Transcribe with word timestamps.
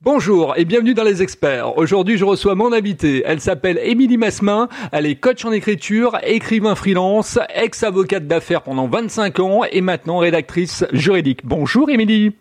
Bonjour 0.00 0.54
et 0.56 0.64
bienvenue 0.64 0.94
dans 0.94 1.02
les 1.02 1.22
experts. 1.22 1.76
Aujourd'hui, 1.76 2.16
je 2.16 2.24
reçois 2.24 2.54
mon 2.54 2.72
invitée. 2.72 3.24
Elle 3.26 3.40
s'appelle 3.40 3.80
Émilie 3.82 4.16
Massemin. 4.16 4.68
Elle 4.92 5.06
est 5.06 5.16
coach 5.16 5.44
en 5.44 5.50
écriture, 5.50 6.16
écrivain 6.22 6.76
freelance, 6.76 7.36
ex-avocate 7.52 8.28
d'affaires 8.28 8.62
pendant 8.62 8.86
25 8.86 9.40
ans 9.40 9.64
et 9.64 9.80
maintenant 9.80 10.18
rédactrice 10.18 10.86
juridique. 10.92 11.40
Bonjour 11.44 11.90
Émilie. 11.90 12.36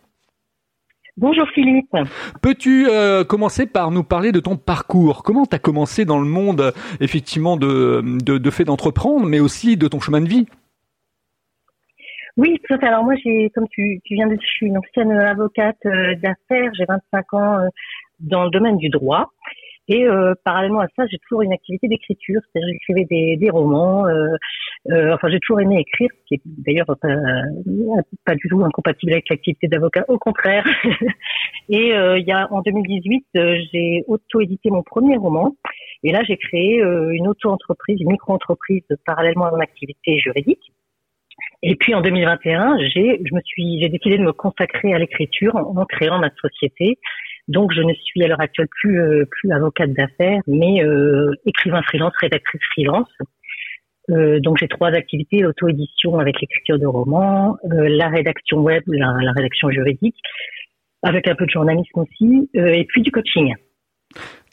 Bonjour 1.17 1.47
Philippe. 1.55 1.89
Peux-tu 2.43 2.87
euh, 2.91 3.23
commencer 3.23 3.65
par 3.65 3.89
nous 3.89 4.03
parler 4.03 4.31
de 4.31 4.39
ton 4.39 4.55
parcours? 4.55 5.23
Comment 5.23 5.47
tu 5.47 5.55
as 5.55 5.59
commencé 5.59 6.05
dans 6.05 6.19
le 6.19 6.27
monde 6.27 6.73
effectivement 6.99 7.57
de, 7.57 8.03
de, 8.05 8.37
de 8.37 8.49
fait 8.51 8.65
d'entreprendre, 8.65 9.25
mais 9.25 9.39
aussi 9.39 9.77
de 9.77 9.87
ton 9.87 9.99
chemin 9.99 10.21
de 10.21 10.29
vie? 10.29 10.45
Oui, 12.37 12.59
tout 12.63 12.75
à 12.75 12.77
fait. 12.77 12.85
Alors 12.85 13.03
moi, 13.03 13.15
j'ai, 13.23 13.49
comme 13.49 13.67
tu, 13.69 13.99
tu 14.05 14.13
viens 14.13 14.27
de 14.27 14.33
dire, 14.33 14.41
je 14.41 14.55
suis 14.55 14.67
une 14.67 14.77
ancienne 14.77 15.11
avocate 15.11 15.77
euh, 15.85 16.15
d'affaires. 16.15 16.71
J'ai 16.75 16.85
25 16.85 17.33
ans 17.33 17.59
euh, 17.59 17.67
dans 18.19 18.43
le 18.43 18.49
domaine 18.49 18.77
du 18.77 18.89
droit. 18.89 19.31
Et 19.89 20.05
euh, 20.05 20.33
parallèlement 20.43 20.81
à 20.81 20.87
ça, 20.97 21.05
j'ai 21.09 21.17
toujours 21.19 21.43
une 21.43 21.53
activité 21.53 21.87
d'écriture, 21.87 22.41
c'est-à-dire 22.51 22.73
j'écrivais 22.73 23.05
des, 23.09 23.37
des 23.37 23.49
romans. 23.49 24.05
Euh, 24.05 24.35
euh, 24.91 25.13
enfin, 25.13 25.29
j'ai 25.29 25.39
toujours 25.39 25.61
aimé 25.61 25.79
écrire, 25.79 26.09
ce 26.11 26.25
qui 26.27 26.33
est 26.35 26.41
d'ailleurs 26.45 26.85
pas, 26.85 27.15
pas 28.25 28.35
du 28.35 28.49
tout 28.49 28.63
incompatible 28.63 29.13
avec 29.13 29.29
l'activité 29.29 29.67
d'avocat, 29.67 30.03
au 30.09 30.17
contraire. 30.17 30.65
et 31.69 31.93
il 31.93 32.25
y 32.27 32.31
a 32.31 32.51
en 32.51 32.61
2018, 32.61 33.27
j'ai 33.33 34.03
auto-édité 34.07 34.69
mon 34.69 34.83
premier 34.83 35.17
roman. 35.17 35.55
Et 36.03 36.11
là, 36.11 36.21
j'ai 36.27 36.37
créé 36.37 36.79
une 36.81 37.27
auto-entreprise, 37.27 37.99
une 38.01 38.11
micro-entreprise 38.11 38.83
parallèlement 39.05 39.45
à 39.45 39.51
mon 39.51 39.59
activité 39.59 40.19
juridique. 40.19 40.73
Et 41.69 41.75
puis 41.75 41.93
en 41.93 41.99
2021, 41.99 42.77
j'ai, 42.79 43.19
je 43.25 43.35
me 43.35 43.41
suis, 43.41 43.81
j'ai 43.81 43.89
décidé 43.89 44.17
de 44.17 44.23
me 44.23 44.31
consacrer 44.31 44.93
à 44.93 44.99
l'écriture 44.99 45.53
en, 45.57 45.83
créant 45.83 46.17
ma 46.17 46.29
société. 46.41 46.97
Donc 47.49 47.73
je 47.73 47.81
ne 47.81 47.93
suis 47.93 48.23
à 48.23 48.29
l'heure 48.29 48.39
actuelle 48.39 48.69
plus 48.71 49.01
euh, 49.01 49.25
plus 49.29 49.51
avocate 49.51 49.91
d'affaires, 49.91 50.39
mais 50.47 50.81
euh, 50.81 51.33
écrivain 51.45 51.81
freelance, 51.81 52.13
rédactrice 52.21 52.61
freelance. 52.71 53.09
Euh, 54.09 54.39
donc 54.39 54.59
j'ai 54.59 54.69
trois 54.69 54.91
activités 54.91 55.39
l'auto-édition 55.39 56.17
avec 56.19 56.39
l'écriture 56.39 56.79
de 56.79 56.85
romans, 56.85 57.57
la 57.65 58.07
rédaction 58.07 58.59
web, 58.59 58.83
la, 58.87 59.33
rédaction 59.33 59.69
juridique, 59.69 60.15
avec 61.03 61.27
un 61.27 61.35
peu 61.35 61.45
de 61.45 61.51
journalisme 61.51 61.99
aussi, 61.99 62.49
et 62.53 62.85
puis 62.85 63.01
du 63.01 63.11
coaching. 63.11 63.53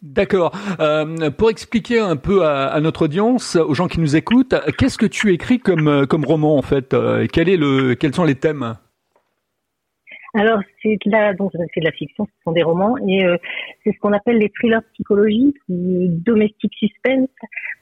D'accord. 0.04 0.52
Euh, 0.80 1.30
pour 1.30 1.48
expliquer 1.48 1.98
un 1.98 2.16
peu 2.16 2.44
à, 2.44 2.78
notre 2.80 3.06
audience, 3.06 3.56
aux 3.56 3.72
gens 3.72 3.88
qui 3.88 4.00
nous 4.00 4.16
écoutent, 4.16 4.54
qu'est-ce 4.76 4.98
que 4.98 5.06
tu 5.06 5.32
écris 5.32 5.58
comme 5.58 5.88
euh, 5.88 6.04
roman 6.26 6.58
en 6.58 6.62
fait 6.62 6.92
euh, 6.92 7.26
Quel 7.32 7.48
est 7.48 7.56
le 7.56 7.94
Quels 7.94 8.14
sont 8.14 8.24
les 8.24 8.34
thèmes? 8.34 8.74
Alors 10.34 10.60
c'est 10.82 10.98
de 11.06 11.10
la 11.10 11.32
donc 11.32 11.52
de 11.54 11.80
la 11.82 11.92
fiction, 11.92 12.26
ce 12.26 12.42
sont 12.44 12.52
des 12.52 12.64
romans 12.64 12.96
et 13.08 13.20
c'est 13.82 13.92
ce 13.92 13.98
qu'on 14.00 14.12
appelle 14.12 14.38
les 14.38 14.50
thrillers 14.50 14.82
psychologiques 14.92 15.56
domestic 15.68 16.72
suspense 16.74 17.28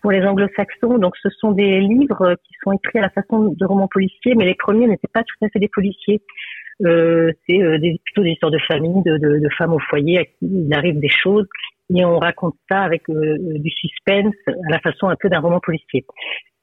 pour 0.03 0.13
les 0.13 0.23
anglo-saxons. 0.23 0.99
Donc 0.99 1.17
ce 1.17 1.31
sont 1.31 1.53
des 1.53 1.81
livres 1.81 2.37
qui 2.45 2.53
sont 2.63 2.73
écrits 2.73 2.99
à 2.99 3.03
la 3.03 3.11
façon 3.11 3.55
de 3.59 3.65
romans 3.65 3.89
policiers, 3.89 4.35
mais 4.37 4.45
les 4.45 4.55
premiers 4.55 4.87
n'étaient 4.87 5.09
pas 5.13 5.25
tout 5.25 5.45
à 5.45 5.49
fait 5.49 5.61
des 5.61 5.71
policiers. 5.71 6.21
C'est 6.79 7.79
des, 7.79 8.01
plutôt 8.05 8.23
des 8.23 8.33
histoires 8.33 8.53
de 8.53 8.59
famille, 8.59 9.03
de, 9.03 9.17
de, 9.17 9.39
de, 9.39 9.49
femmes 9.57 9.73
au 9.73 9.79
foyer 9.79 10.19
à 10.19 10.25
qui 10.25 10.43
il 10.43 10.75
arrive 10.75 11.01
des 11.01 11.09
choses 11.09 11.47
et 11.95 12.05
on 12.05 12.19
raconte 12.19 12.55
ça 12.71 12.83
avec 12.83 13.09
euh, 13.09 13.37
du 13.39 13.71
suspense 13.71 14.35
à 14.47 14.71
la 14.71 14.79
façon 14.81 15.09
un 15.09 15.17
peu 15.19 15.29
d'un 15.29 15.41
roman 15.41 15.61
policier. 15.61 16.05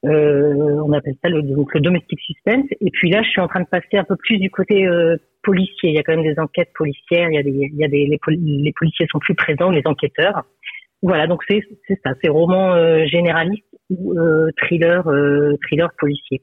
Euh, 0.06 0.82
on 0.86 0.94
appelle 0.94 1.16
ça 1.22 1.30
le, 1.30 1.42
donc 1.42 1.74
le 1.74 1.82
domestic 1.82 2.20
suspense. 2.20 2.66
Et 2.80 2.90
puis 2.92 3.10
là, 3.10 3.22
je 3.22 3.30
suis 3.30 3.42
en 3.42 3.48
train 3.48 3.62
de 3.62 3.68
passer 3.68 3.98
un 3.98 4.04
peu 4.04 4.16
plus 4.16 4.38
du 4.38 4.50
côté 4.50 4.88
euh, 4.88 5.18
policier. 5.44 5.90
Il 5.90 5.96
y 5.96 6.00
a 6.00 6.04
quand 6.04 6.16
même 6.16 6.24
des 6.24 6.40
enquêtes 6.40 6.72
policières. 6.74 7.30
Il 7.30 7.36
y 7.36 7.38
a 7.38 7.44
des, 7.44 7.52
il 7.52 7.78
y 7.78 7.84
a 7.84 7.88
des 7.88 8.06
les, 8.06 8.20
les 8.28 8.74
policiers 8.74 9.08
sont 9.12 9.20
plus 9.20 9.36
présents, 9.36 9.70
les 9.70 9.84
enquêteurs. 9.86 10.44
Voilà, 11.02 11.28
donc 11.28 11.44
c'est 11.48 11.62
c'est 11.88 11.98
ça, 12.04 12.12
c'est 12.22 12.30
roman 12.30 12.74
euh, 12.74 13.06
généraliste 13.06 13.64
ou 13.90 14.20
euh, 14.20 14.50
thriller 14.58 15.08
euh, 15.08 15.56
thriller 15.64 15.89
policier. 15.98 16.42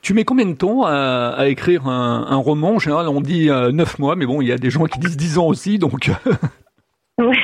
Tu 0.00 0.14
mets 0.14 0.24
combien 0.24 0.46
de 0.46 0.54
temps 0.54 0.84
à, 0.86 1.34
à 1.36 1.48
écrire 1.48 1.86
un, 1.86 2.26
un, 2.30 2.36
roman? 2.36 2.76
En 2.76 2.78
général, 2.78 3.08
on 3.08 3.20
dit 3.20 3.48
neuf 3.48 3.98
mois, 3.98 4.16
mais 4.16 4.24
bon, 4.24 4.40
il 4.40 4.48
y 4.48 4.52
a 4.52 4.56
des 4.56 4.70
gens 4.70 4.84
qui 4.84 4.98
disent 4.98 5.18
dix 5.18 5.36
ans 5.36 5.48
aussi, 5.48 5.78
donc. 5.78 6.10
ouais. 7.18 7.36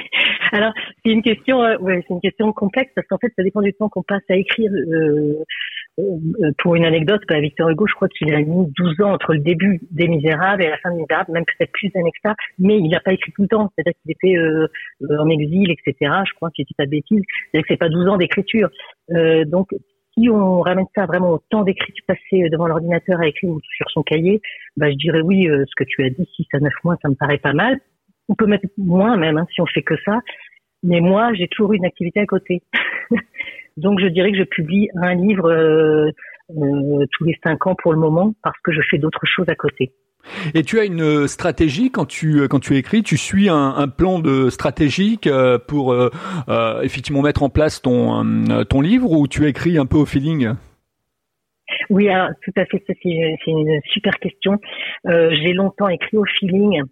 Alors, 0.52 0.72
c'est 1.04 1.10
une 1.10 1.22
question, 1.22 1.62
euh, 1.62 1.76
ouais, 1.78 2.04
c'est 2.06 2.14
une 2.14 2.20
question 2.20 2.52
complexe 2.52 2.92
parce 2.94 3.06
qu'en 3.08 3.18
fait, 3.18 3.32
ça 3.36 3.42
dépend 3.42 3.62
du 3.62 3.72
temps 3.72 3.88
qu'on 3.88 4.02
passe 4.02 4.22
à 4.28 4.36
écrire. 4.36 4.70
Euh, 4.72 5.42
euh, 5.98 6.52
pour 6.58 6.74
une 6.74 6.84
anecdote, 6.84 7.22
bah, 7.26 7.40
Victor 7.40 7.70
Hugo, 7.70 7.86
je 7.86 7.94
crois 7.94 8.08
qu'il 8.08 8.32
a 8.34 8.38
mis 8.38 8.70
12 8.76 9.00
ans 9.00 9.12
entre 9.12 9.32
le 9.32 9.38
début 9.38 9.80
des 9.90 10.08
Misérables 10.08 10.62
et 10.62 10.68
la 10.68 10.76
fin 10.78 10.90
des 10.90 11.00
Misérables, 11.00 11.32
même 11.32 11.44
peut-être 11.44 11.72
plus 11.72 11.90
d'années 11.90 12.12
mais 12.58 12.78
il 12.78 12.88
n'a 12.90 13.00
pas 13.00 13.12
écrit 13.12 13.32
tout 13.32 13.42
le 13.42 13.48
temps. 13.48 13.72
C'est-à-dire 13.74 13.98
qu'il 14.02 14.12
était 14.12 14.36
euh, 14.36 14.68
en 15.18 15.28
exil, 15.30 15.70
etc. 15.70 16.12
Je 16.26 16.34
crois, 16.34 16.50
je 16.56 16.62
dis 16.62 16.74
pas 16.76 16.86
de. 16.86 16.90
C'est-à-dire 16.90 17.62
que 17.62 17.66
c'est 17.68 17.76
pas 17.76 17.88
12 17.88 18.08
ans 18.08 18.16
d'écriture. 18.16 18.68
donc, 19.46 19.68
si 20.18 20.30
on 20.30 20.60
ramène 20.60 20.86
ça 20.94 21.04
vraiment 21.04 21.32
au 21.32 21.38
temps 21.50 21.62
d'écriture 21.62 22.04
passé 22.06 22.48
devant 22.50 22.66
l'ordinateur 22.66 23.20
à 23.20 23.26
écrire 23.26 23.52
sur 23.76 23.90
son 23.90 24.02
cahier, 24.02 24.40
bah, 24.76 24.90
je 24.90 24.96
dirais 24.96 25.20
oui, 25.20 25.46
ce 25.46 25.74
que 25.76 25.84
tu 25.84 26.04
as 26.04 26.10
dit, 26.10 26.28
6 26.36 26.46
à 26.54 26.58
9 26.58 26.72
mois, 26.84 26.96
ça 27.02 27.08
me 27.08 27.14
paraît 27.14 27.38
pas 27.38 27.52
mal. 27.52 27.78
On 28.28 28.34
peut 28.34 28.46
mettre 28.46 28.66
moins 28.76 29.16
même 29.16 29.38
hein, 29.38 29.46
si 29.54 29.60
on 29.60 29.66
fait 29.66 29.82
que 29.82 29.94
ça. 30.04 30.20
Mais 30.82 31.00
moi, 31.00 31.32
j'ai 31.34 31.48
toujours 31.48 31.72
eu 31.72 31.76
une 31.76 31.86
activité 31.86 32.20
à 32.20 32.26
côté. 32.26 32.62
Donc, 33.76 34.00
je 34.00 34.06
dirais 34.06 34.32
que 34.32 34.38
je 34.38 34.44
publie 34.44 34.88
un 34.94 35.14
livre 35.14 35.50
euh, 35.50 36.10
euh, 36.50 37.06
tous 37.12 37.24
les 37.24 37.38
cinq 37.42 37.66
ans 37.66 37.74
pour 37.74 37.92
le 37.92 37.98
moment 37.98 38.34
parce 38.42 38.58
que 38.62 38.72
je 38.72 38.80
fais 38.90 38.98
d'autres 38.98 39.26
choses 39.26 39.48
à 39.48 39.54
côté. 39.54 39.92
Et 40.54 40.62
tu 40.62 40.78
as 40.78 40.84
une 40.84 41.28
stratégie 41.28 41.90
quand 41.90 42.06
tu 42.06 42.48
quand 42.48 42.60
tu 42.60 42.76
écris, 42.76 43.02
tu 43.02 43.16
suis 43.16 43.48
un, 43.48 43.74
un 43.76 43.88
plan 43.88 44.18
de 44.18 44.50
stratégique 44.50 45.26
euh, 45.26 45.58
pour 45.58 45.92
euh, 45.92 46.10
euh, 46.48 46.82
effectivement 46.82 47.22
mettre 47.22 47.42
en 47.42 47.48
place 47.48 47.82
ton 47.82 48.24
ton 48.68 48.80
livre 48.80 49.10
ou 49.12 49.28
tu 49.28 49.46
écris 49.46 49.78
un 49.78 49.86
peu 49.86 49.96
au 49.96 50.06
feeling? 50.06 50.54
Oui, 51.90 52.08
alors, 52.08 52.30
tout 52.42 52.52
à 52.56 52.64
fait. 52.64 52.82
C'est 52.86 53.36
une 53.46 53.80
super 53.92 54.18
question. 54.18 54.58
J'ai 55.04 55.52
longtemps 55.52 55.88
écrit 55.88 56.16
au 56.16 56.24
feeling 56.24 56.82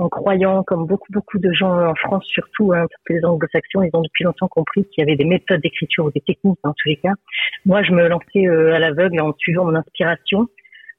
en 0.00 0.08
croyant, 0.08 0.62
comme 0.64 0.86
beaucoup 0.86 1.12
beaucoup 1.12 1.38
de 1.38 1.52
gens 1.52 1.72
en 1.72 1.94
France 1.94 2.24
surtout, 2.26 2.72
hein, 2.72 2.86
les 3.08 3.24
anglo-saxons, 3.24 3.82
ils 3.82 3.90
ont 3.92 4.02
depuis 4.02 4.24
longtemps 4.24 4.48
compris 4.48 4.84
qu'il 4.84 5.02
y 5.02 5.06
avait 5.06 5.16
des 5.16 5.24
méthodes 5.24 5.60
d'écriture 5.60 6.06
ou 6.06 6.10
des 6.10 6.20
techniques 6.20 6.58
dans 6.64 6.74
tous 6.76 6.88
les 6.88 6.96
cas. 6.96 7.12
Moi, 7.66 7.82
je 7.82 7.92
me 7.92 8.08
lançais 8.08 8.46
euh, 8.46 8.74
à 8.74 8.78
l'aveugle 8.78 9.20
en 9.20 9.32
suivant 9.38 9.64
mon 9.64 9.74
inspiration, 9.74 10.48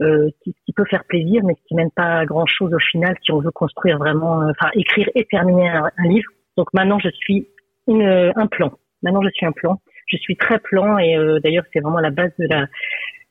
euh, 0.02 0.30
qui, 0.44 0.54
peut 0.74 0.86
faire 0.90 1.04
plaisir, 1.04 1.42
mais 1.44 1.56
qui 1.68 1.76
mène 1.76 1.92
pas 1.92 2.20
à 2.20 2.26
grand 2.26 2.46
chose 2.46 2.74
au 2.74 2.80
final 2.80 3.18
si 3.22 3.34
on 3.34 3.40
veut 3.40 3.52
construire 3.52 3.98
vraiment, 3.98 4.42
euh, 4.44 4.52
enfin 4.52 4.72
écrire 4.74 5.09
et 5.14 5.26
terminer 5.26 5.68
un, 5.68 5.92
livre. 6.06 6.32
Donc 6.56 6.68
maintenant, 6.74 7.00
je 7.00 7.09
suis 7.09 7.50
une, 7.86 8.32
un 8.34 8.48
plan. 8.48 8.72
Maintenant, 9.04 9.22
je 9.22 9.30
suis 9.34 9.46
un 9.46 9.52
plan. 9.52 9.82
Je 10.08 10.16
suis 10.16 10.38
très 10.38 10.58
plan 10.59 10.98
et 11.00 11.18
euh, 11.18 11.40
d'ailleurs, 11.44 11.66
c'est 11.74 11.82
vraiment 11.82 12.00
la 12.00 12.12
base 12.12 12.32
de 12.40 12.48
la 12.48 12.68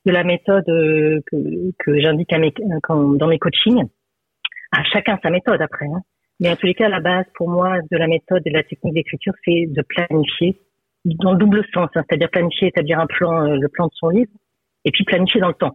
de 0.04 0.12
la 0.12 0.24
méthode 0.24 0.64
que, 0.66 1.72
que 1.78 2.00
j'indique 2.00 2.30
dans 2.30 3.26
mes 3.26 3.38
coachings 3.38 3.88
à 4.72 4.82
chacun 4.84 5.18
sa 5.22 5.30
méthode 5.30 5.60
après. 5.60 5.86
Hein. 5.86 6.02
Mais 6.40 6.50
en 6.50 6.56
tous 6.56 6.66
les 6.66 6.74
cas, 6.74 6.88
la 6.88 7.00
base 7.00 7.24
pour 7.34 7.48
moi 7.48 7.78
de 7.90 7.96
la 7.96 8.06
méthode 8.06 8.42
et 8.46 8.50
de 8.50 8.56
la 8.56 8.62
technique 8.62 8.94
d'écriture, 8.94 9.32
c'est 9.44 9.66
de 9.66 9.82
planifier 9.82 10.60
dans 11.04 11.32
le 11.32 11.38
double 11.38 11.64
sens, 11.72 11.88
hein, 11.94 12.04
c'est-à-dire 12.08 12.30
planifier, 12.30 12.68
établir 12.68 13.00
un 13.00 13.06
plan, 13.06 13.44
euh, 13.44 13.56
le 13.56 13.68
plan 13.68 13.86
de 13.86 13.92
son 13.94 14.10
livre, 14.10 14.30
et 14.84 14.90
puis 14.90 15.04
planifier 15.04 15.40
dans 15.40 15.48
le 15.48 15.54
temps. 15.54 15.74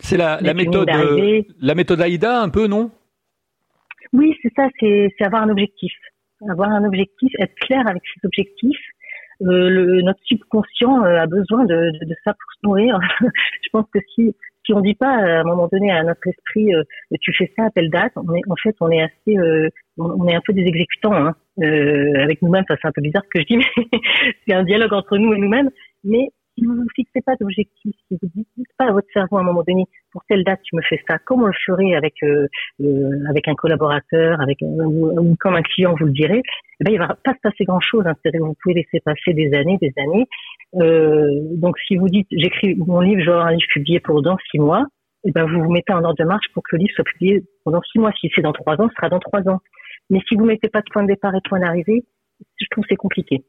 C'est 0.00 0.16
la, 0.16 0.40
la 0.40 0.54
méthode, 0.54 0.88
euh, 0.88 1.42
la 1.60 1.74
méthode 1.74 2.00
AIDA 2.00 2.40
un 2.40 2.48
peu, 2.48 2.66
non? 2.66 2.90
Oui, 4.12 4.36
c'est 4.42 4.52
ça, 4.54 4.68
c'est 4.80 5.10
avoir 5.20 5.42
un 5.42 5.48
objectif, 5.48 5.92
avoir 6.48 6.70
un 6.70 6.84
objectif, 6.84 7.32
être 7.38 7.54
clair 7.54 7.86
avec 7.86 8.02
ses 8.14 8.26
objectifs. 8.26 8.80
Euh, 9.42 9.68
le, 9.68 10.02
notre 10.02 10.20
subconscient 10.24 11.04
euh, 11.04 11.18
a 11.18 11.26
besoin 11.26 11.64
de, 11.64 11.74
de, 11.74 12.04
de 12.04 12.14
ça 12.24 12.32
pour 12.32 12.52
se 12.52 12.58
nourrir. 12.66 12.98
Je 13.20 13.68
pense 13.72 13.86
que 13.92 13.98
si 14.14 14.34
si 14.64 14.72
on 14.72 14.80
dit 14.80 14.94
pas 14.94 15.10
à 15.10 15.40
un 15.40 15.44
moment 15.44 15.68
donné 15.70 15.90
à 15.90 16.02
notre 16.02 16.26
esprit 16.26 16.74
euh, 16.74 16.82
tu 17.20 17.32
fais 17.36 17.52
ça 17.56 17.66
à 17.66 17.70
telle 17.70 17.90
date, 17.90 18.12
on 18.16 18.34
est 18.34 18.42
en 18.48 18.56
fait 18.56 18.74
on 18.80 18.90
est 18.90 19.02
assez 19.02 19.36
euh, 19.36 19.68
on 19.98 20.26
est 20.28 20.34
un 20.34 20.40
peu 20.44 20.52
des 20.52 20.62
exécutants 20.62 21.14
hein, 21.14 21.34
euh, 21.62 22.22
avec 22.22 22.42
nous-mêmes. 22.42 22.64
Ça 22.68 22.76
c'est 22.80 22.88
un 22.88 22.92
peu 22.92 23.02
bizarre 23.02 23.22
ce 23.24 23.38
que 23.38 23.40
je 23.40 23.46
dis, 23.46 23.56
mais 23.76 24.00
c'est 24.46 24.54
un 24.54 24.64
dialogue 24.64 24.92
entre 24.92 25.18
nous 25.18 25.32
et 25.32 25.38
nous-mêmes. 25.38 25.70
Mais 26.04 26.28
si 26.54 26.64
vous 26.64 26.74
ne 26.74 26.82
vous 26.82 26.88
fixez 26.94 27.20
pas 27.20 27.34
d'objectif, 27.36 27.94
si 28.08 28.18
vous 28.20 28.28
ne 28.34 28.42
dites 28.56 28.72
pas 28.76 28.86
à 28.86 28.92
votre 28.92 29.08
cerveau 29.12 29.38
à 29.38 29.40
un 29.40 29.44
moment 29.44 29.62
donné, 29.66 29.84
pour 30.10 30.22
telle 30.28 30.44
date 30.44 30.60
tu 30.62 30.76
me 30.76 30.82
fais 30.82 31.00
ça, 31.08 31.18
comme 31.18 31.42
on 31.42 31.46
le 31.46 31.52
ferait 31.66 31.94
avec 31.94 32.14
euh, 32.22 32.46
euh, 32.80 33.10
avec 33.28 33.48
un 33.48 33.54
collaborateur, 33.54 34.40
avec 34.40 34.58
ou, 34.62 35.36
comme 35.40 35.54
un 35.54 35.62
client 35.62 35.94
vous 35.98 36.06
le 36.06 36.12
direz, 36.12 36.42
eh 36.80 36.84
ben, 36.84 36.92
il 36.92 36.98
va 36.98 37.16
pas 37.24 37.32
se 37.34 37.40
passer 37.42 37.64
grand 37.64 37.80
chose. 37.80 38.04
Hein. 38.06 38.14
C'est-à-dire 38.22 38.44
vous 38.44 38.56
pouvez 38.62 38.74
laisser 38.74 39.00
passer 39.00 39.32
des 39.32 39.54
années, 39.54 39.78
des 39.80 39.92
années. 39.96 40.26
Euh, 40.76 41.40
donc 41.56 41.78
si 41.86 41.96
vous 41.96 42.08
dites 42.08 42.28
j'écris 42.30 42.74
mon 42.76 43.00
livre, 43.00 43.22
avoir 43.30 43.46
un 43.46 43.52
livre 43.52 43.68
publié 43.70 44.00
pour 44.00 44.22
dans 44.22 44.36
six 44.50 44.58
mois, 44.58 44.86
eh 45.24 45.32
ben 45.32 45.46
vous 45.46 45.62
vous 45.62 45.70
mettez 45.70 45.92
en 45.92 46.04
ordre 46.04 46.18
de 46.18 46.24
marche 46.24 46.46
pour 46.52 46.62
que 46.62 46.76
le 46.76 46.80
livre 46.80 46.94
soit 46.94 47.04
publié 47.04 47.42
pendant 47.64 47.80
six 47.82 47.98
mois. 47.98 48.12
Si 48.20 48.30
c'est 48.34 48.42
dans 48.42 48.52
trois 48.52 48.80
ans, 48.80 48.88
ce 48.88 48.94
sera 48.96 49.08
dans 49.08 49.20
trois 49.20 49.48
ans. 49.48 49.60
Mais 50.10 50.20
si 50.28 50.36
vous 50.36 50.44
mettez 50.44 50.68
pas 50.68 50.80
de 50.80 50.90
point 50.92 51.02
de 51.02 51.08
départ 51.08 51.34
et 51.34 51.38
de 51.38 51.48
point 51.48 51.60
d'arrivée, 51.60 52.04
je 52.60 52.66
trouve 52.70 52.84
c'est 52.88 52.96
compliqué. 52.96 53.44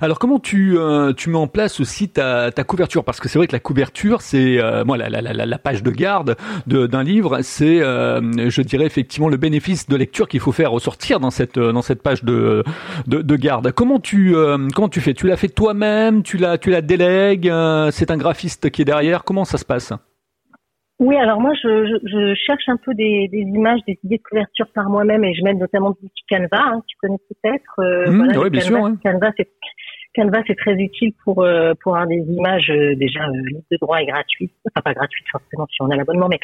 Alors 0.00 0.18
comment 0.18 0.38
tu 0.38 0.78
euh, 0.78 1.12
tu 1.12 1.30
mets 1.30 1.38
en 1.38 1.46
place 1.46 1.80
aussi 1.80 2.08
ta, 2.08 2.50
couverture? 2.66 3.04
Parce 3.04 3.20
que 3.20 3.28
c'est 3.28 3.38
vrai 3.38 3.46
que 3.46 3.52
la 3.52 3.60
couverture 3.60 4.20
c'est 4.20 4.58
euh, 4.60 4.84
moi 4.84 4.96
la, 4.96 5.08
la, 5.08 5.58
page 5.58 5.82
de 5.82 5.90
garde 5.90 6.36
d'un 6.66 7.02
livre 7.02 7.40
c'est 7.42 7.80
euh, 7.80 8.50
je 8.50 8.62
dirais 8.62 8.86
effectivement 8.86 9.28
le 9.28 9.36
bénéfice 9.36 9.88
de 9.88 9.96
lecture 9.96 10.28
qu'il 10.28 10.40
faut 10.40 10.52
faire 10.52 10.70
ressortir 10.72 11.20
dans 11.20 11.30
cette 11.30 11.58
dans 11.58 11.82
cette 11.82 12.02
page 12.02 12.24
de 12.24 12.64
de, 13.06 13.22
de 13.22 13.36
garde. 13.36 13.72
Comment 13.72 14.00
tu 14.00 14.34
tu 14.90 15.00
fais? 15.00 15.14
Tu 15.14 15.26
l'as 15.26 15.36
fait 15.36 15.48
toi-même? 15.48 16.22
Tu 16.22 16.36
la 16.36 16.58
tu 16.58 16.70
la 16.70 16.82
délègues? 16.82 17.50
C'est 17.90 18.10
un 18.10 18.16
graphiste 18.16 18.70
qui 18.70 18.82
est 18.82 18.84
derrière? 18.84 19.24
Comment 19.24 19.44
ça 19.44 19.58
se 19.58 19.64
passe? 19.64 19.92
Oui, 21.00 21.16
alors 21.16 21.40
moi, 21.40 21.52
je, 21.60 21.98
je, 22.04 22.34
cherche 22.34 22.68
un 22.68 22.76
peu 22.76 22.94
des, 22.94 23.28
des, 23.28 23.40
images, 23.40 23.80
des 23.86 23.98
idées 24.04 24.18
de 24.18 24.22
couverture 24.22 24.66
par 24.74 24.88
moi-même 24.88 25.24
et 25.24 25.34
je 25.34 25.42
mets 25.42 25.54
notamment 25.54 25.90
du 25.90 26.08
Canva, 26.28 26.46
hein, 26.52 26.82
tu 26.86 26.96
connais 27.00 27.18
peut-être. 27.28 27.80
Euh, 27.80 28.10
mmh, 28.12 28.38
oui, 28.38 28.50
bien 28.50 28.60
sûr. 28.60 28.78
Canva, 29.02 29.32
c'est 29.36 29.48
Canva, 30.14 30.42
c'est 30.46 30.56
très 30.56 30.74
utile 30.74 31.12
pour 31.24 31.42
euh, 31.42 31.72
pour 31.82 31.96
avoir 31.96 32.06
des 32.06 32.24
images 32.28 32.70
euh, 32.70 32.94
déjà 32.94 33.26
euh, 33.26 33.42
de 33.70 33.76
droit 33.80 34.00
et 34.00 34.06
gratuites, 34.06 34.54
enfin 34.70 34.82
pas 34.82 34.94
gratuites 34.94 35.26
forcément 35.30 35.66
si 35.68 35.82
on 35.82 35.90
a 35.90 35.96
l'abonnement, 35.96 36.28
mais 36.28 36.38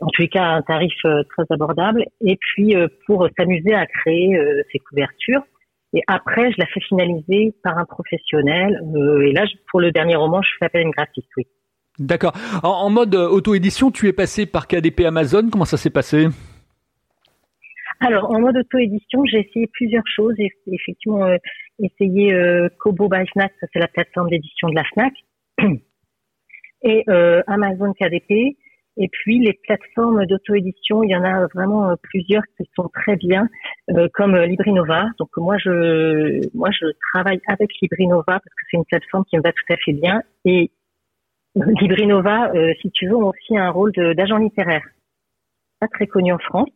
en 0.00 0.06
tous 0.06 0.22
les 0.22 0.28
cas 0.28 0.44
un 0.44 0.62
tarif 0.62 0.94
très 1.02 1.44
abordable. 1.50 2.04
Et 2.24 2.36
puis 2.36 2.76
pour 3.06 3.28
s'amuser 3.36 3.74
à 3.74 3.86
créer 3.86 4.38
ces 4.72 4.78
couvertures. 4.78 5.42
Et 5.92 6.02
après, 6.08 6.50
je 6.50 6.56
la 6.58 6.66
fais 6.66 6.80
finaliser 6.80 7.54
par 7.62 7.78
un 7.78 7.84
professionnel. 7.84 8.80
et 9.22 9.32
là, 9.32 9.44
pour 9.70 9.80
le 9.80 9.92
dernier 9.92 10.16
roman, 10.16 10.42
je 10.42 10.50
fais 10.58 10.66
appel 10.66 10.82
à 10.82 10.84
une 10.84 10.90
graphiste, 10.90 11.28
oui. 11.36 11.46
D'accord. 11.98 12.34
En, 12.62 12.90
mode 12.90 13.14
euh, 13.14 13.28
auto-édition, 13.28 13.90
tu 13.90 14.06
es 14.08 14.12
passé 14.12 14.44
par 14.44 14.68
KDP 14.68 15.00
Amazon. 15.06 15.48
Comment 15.50 15.64
ça 15.64 15.78
s'est 15.78 15.90
passé? 15.90 16.26
Alors, 18.00 18.30
en 18.30 18.40
mode 18.40 18.58
auto-édition, 18.58 19.24
j'ai 19.24 19.40
essayé 19.40 19.66
plusieurs 19.72 20.06
choses. 20.06 20.34
Effectivement 20.66 21.24
euh, 21.24 21.36
essayé 21.78 22.34
euh, 22.34 22.68
Kobo 22.78 23.08
by 23.08 23.26
Fnac, 23.32 23.52
ça 23.60 23.66
c'est 23.72 23.78
la 23.78 23.88
plateforme 23.88 24.28
d'édition 24.28 24.68
de 24.68 24.74
la 24.74 24.84
Fnac, 24.84 25.12
et 26.82 27.04
Amazon 27.46 27.94
KDP. 27.94 28.56
Et 28.98 29.08
puis 29.08 29.40
les 29.40 29.52
plateformes 29.52 30.24
d'auto-édition, 30.24 31.02
il 31.02 31.10
y 31.10 31.16
en 31.16 31.22
a 31.22 31.46
vraiment 31.54 31.94
plusieurs 32.02 32.42
qui 32.56 32.64
sont 32.74 32.88
très 32.88 33.16
bien, 33.16 33.48
comme 34.14 34.36
Librinova. 34.36 35.06
Donc 35.18 35.28
moi 35.36 35.56
je 35.58 36.40
moi 36.54 36.70
je 36.70 36.86
travaille 37.12 37.40
avec 37.46 37.70
Librinova 37.82 38.24
parce 38.24 38.42
que 38.42 38.62
c'est 38.70 38.76
une 38.78 38.86
plateforme 38.86 39.24
qui 39.26 39.36
me 39.36 39.42
va 39.42 39.52
tout 39.52 39.72
à 39.72 39.76
fait 39.76 39.92
bien. 39.92 40.22
Et 40.46 40.70
Librinova, 41.80 42.52
euh, 42.54 42.72
si 42.82 42.90
tu 42.90 43.08
veux, 43.08 43.16
ont 43.16 43.30
aussi 43.30 43.56
un 43.56 43.70
rôle 43.70 43.92
d'agent 43.92 44.36
littéraire, 44.36 44.84
pas 45.80 45.88
très 45.88 46.06
connu 46.06 46.32
en 46.32 46.38
France, 46.38 46.68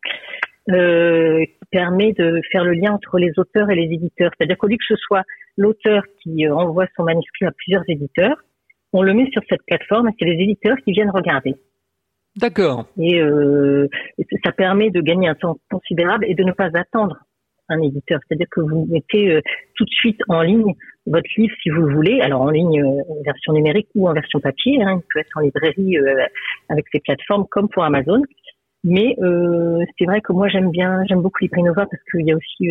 euh, 0.71 1.45
qui 1.45 1.67
permet 1.71 2.13
de 2.13 2.41
faire 2.51 2.65
le 2.65 2.73
lien 2.73 2.93
entre 2.93 3.19
les 3.19 3.33
auteurs 3.39 3.71
et 3.71 3.75
les 3.75 3.93
éditeurs. 3.95 4.31
C'est-à-dire 4.37 4.57
qu'au 4.59 4.67
lieu 4.67 4.77
que 4.77 4.95
ce 4.95 4.97
soit 4.97 5.25
l'auteur 5.57 6.03
qui 6.23 6.47
euh, 6.47 6.55
envoie 6.55 6.87
son 6.97 7.05
manuscrit 7.05 7.47
à 7.47 7.53
plusieurs 7.53 7.83
éditeurs, 7.89 8.37
on 8.93 9.03
le 9.03 9.15
met 9.15 9.29
sur 9.33 9.43
cette 9.49 9.63
plateforme 9.67 10.09
et 10.09 10.13
c'est 10.19 10.27
les 10.27 10.43
éditeurs 10.43 10.77
qui 10.85 10.93
viennent 10.93 11.11
regarder. 11.11 11.55
D'accord. 12.37 12.87
Et 12.99 13.21
euh, 13.21 13.89
ça 14.45 14.53
permet 14.53 14.91
de 14.91 15.01
gagner 15.01 15.29
un 15.29 15.35
temps 15.35 15.57
considérable 15.71 16.25
et 16.29 16.35
de 16.35 16.45
ne 16.45 16.53
pas 16.53 16.71
attendre 16.75 17.19
un 17.71 17.81
éditeur. 17.81 18.21
C'est-à-dire 18.27 18.49
que 18.51 18.61
vous 18.61 18.87
mettez 18.91 19.31
euh, 19.31 19.41
tout 19.77 19.85
de 19.85 19.91
suite 19.91 20.21
en 20.29 20.43
ligne 20.43 20.75
votre 21.07 21.29
livre 21.37 21.55
si 21.63 21.71
vous 21.71 21.83
le 21.83 21.95
voulez, 21.95 22.21
alors 22.21 22.43
en 22.43 22.51
ligne 22.51 22.83
euh, 22.83 23.03
version 23.25 23.53
numérique 23.53 23.89
ou 23.95 24.09
en 24.09 24.13
version 24.13 24.41
papier. 24.41 24.83
Hein, 24.83 25.01
il 25.01 25.07
peut 25.13 25.21
être 25.21 25.37
en 25.37 25.41
librairie 25.41 25.97
euh, 25.97 26.27
avec 26.69 26.87
ces 26.93 27.01
plateformes 27.01 27.47
comme 27.51 27.69
pour 27.69 27.85
Amazon. 27.85 28.23
Mais 28.83 29.15
c'est 29.99 30.07
vrai 30.07 30.23
que 30.23 30.33
moi 30.33 30.49
j'aime 30.49 30.71
bien, 30.71 31.05
j'aime 31.07 31.21
beaucoup 31.21 31.41
Librinova 31.43 31.85
parce 31.85 32.03
qu'il 32.11 32.27
y 32.27 32.33
a 32.33 32.35
aussi 32.35 32.71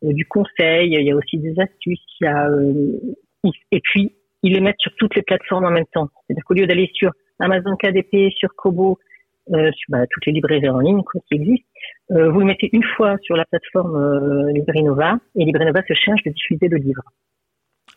du 0.00 0.24
conseil, 0.26 0.92
il 0.92 1.04
y 1.04 1.10
a 1.10 1.16
aussi 1.16 1.38
des 1.38 1.54
astuces, 1.58 1.98
et 3.72 3.80
puis 3.80 4.14
ils 4.44 4.52
les 4.52 4.60
mettent 4.60 4.78
sur 4.78 4.94
toutes 4.96 5.16
les 5.16 5.22
plateformes 5.22 5.64
en 5.64 5.72
même 5.72 5.86
temps. 5.92 6.08
C'est-à-dire 6.26 6.44
qu'au 6.44 6.54
lieu 6.54 6.68
d'aller 6.68 6.88
sur 6.94 7.10
Amazon 7.40 7.74
KDP, 7.74 8.30
sur 8.30 8.54
Kobo, 8.54 9.00
sur 9.50 9.86
bah, 9.88 10.06
toutes 10.10 10.26
les 10.26 10.32
librairies 10.32 10.68
en 10.68 10.80
ligne 10.80 11.02
quoi, 11.02 11.20
qui 11.28 11.34
existent. 11.34 11.66
Euh, 12.12 12.30
vous 12.30 12.40
le 12.40 12.46
mettez 12.46 12.68
une 12.72 12.84
fois 12.96 13.16
sur 13.22 13.36
la 13.36 13.44
plateforme 13.44 13.96
euh, 13.96 14.52
Librinova 14.52 15.18
et 15.36 15.44
Librinova 15.44 15.80
se 15.86 15.94
charge 15.94 16.22
de 16.24 16.30
diffuser 16.30 16.68
le 16.68 16.76
livre. 16.76 17.02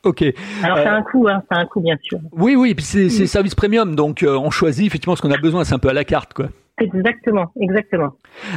Ok. 0.03 0.23
Alors 0.63 0.77
c'est 0.79 0.87
un 0.87 1.03
coût, 1.03 1.27
hein, 1.29 1.41
c'est 1.49 1.57
un 1.57 1.65
coût 1.65 1.81
bien 1.81 1.97
sûr. 2.01 2.19
Oui, 2.33 2.55
oui, 2.55 2.73
puis 2.75 2.83
c'est 2.83 3.05
mm. 3.05 3.27
service 3.27 3.55
premium, 3.55 3.95
donc 3.95 4.25
on 4.27 4.49
choisit 4.49 4.85
effectivement 4.85 5.15
ce 5.15 5.21
qu'on 5.21 5.31
a 5.31 5.37
besoin, 5.37 5.63
c'est 5.63 5.75
un 5.75 5.79
peu 5.79 5.89
à 5.89 5.93
la 5.93 6.03
carte, 6.03 6.33
quoi. 6.33 6.47
Exactement, 6.81 7.51
exactement. 7.61 8.13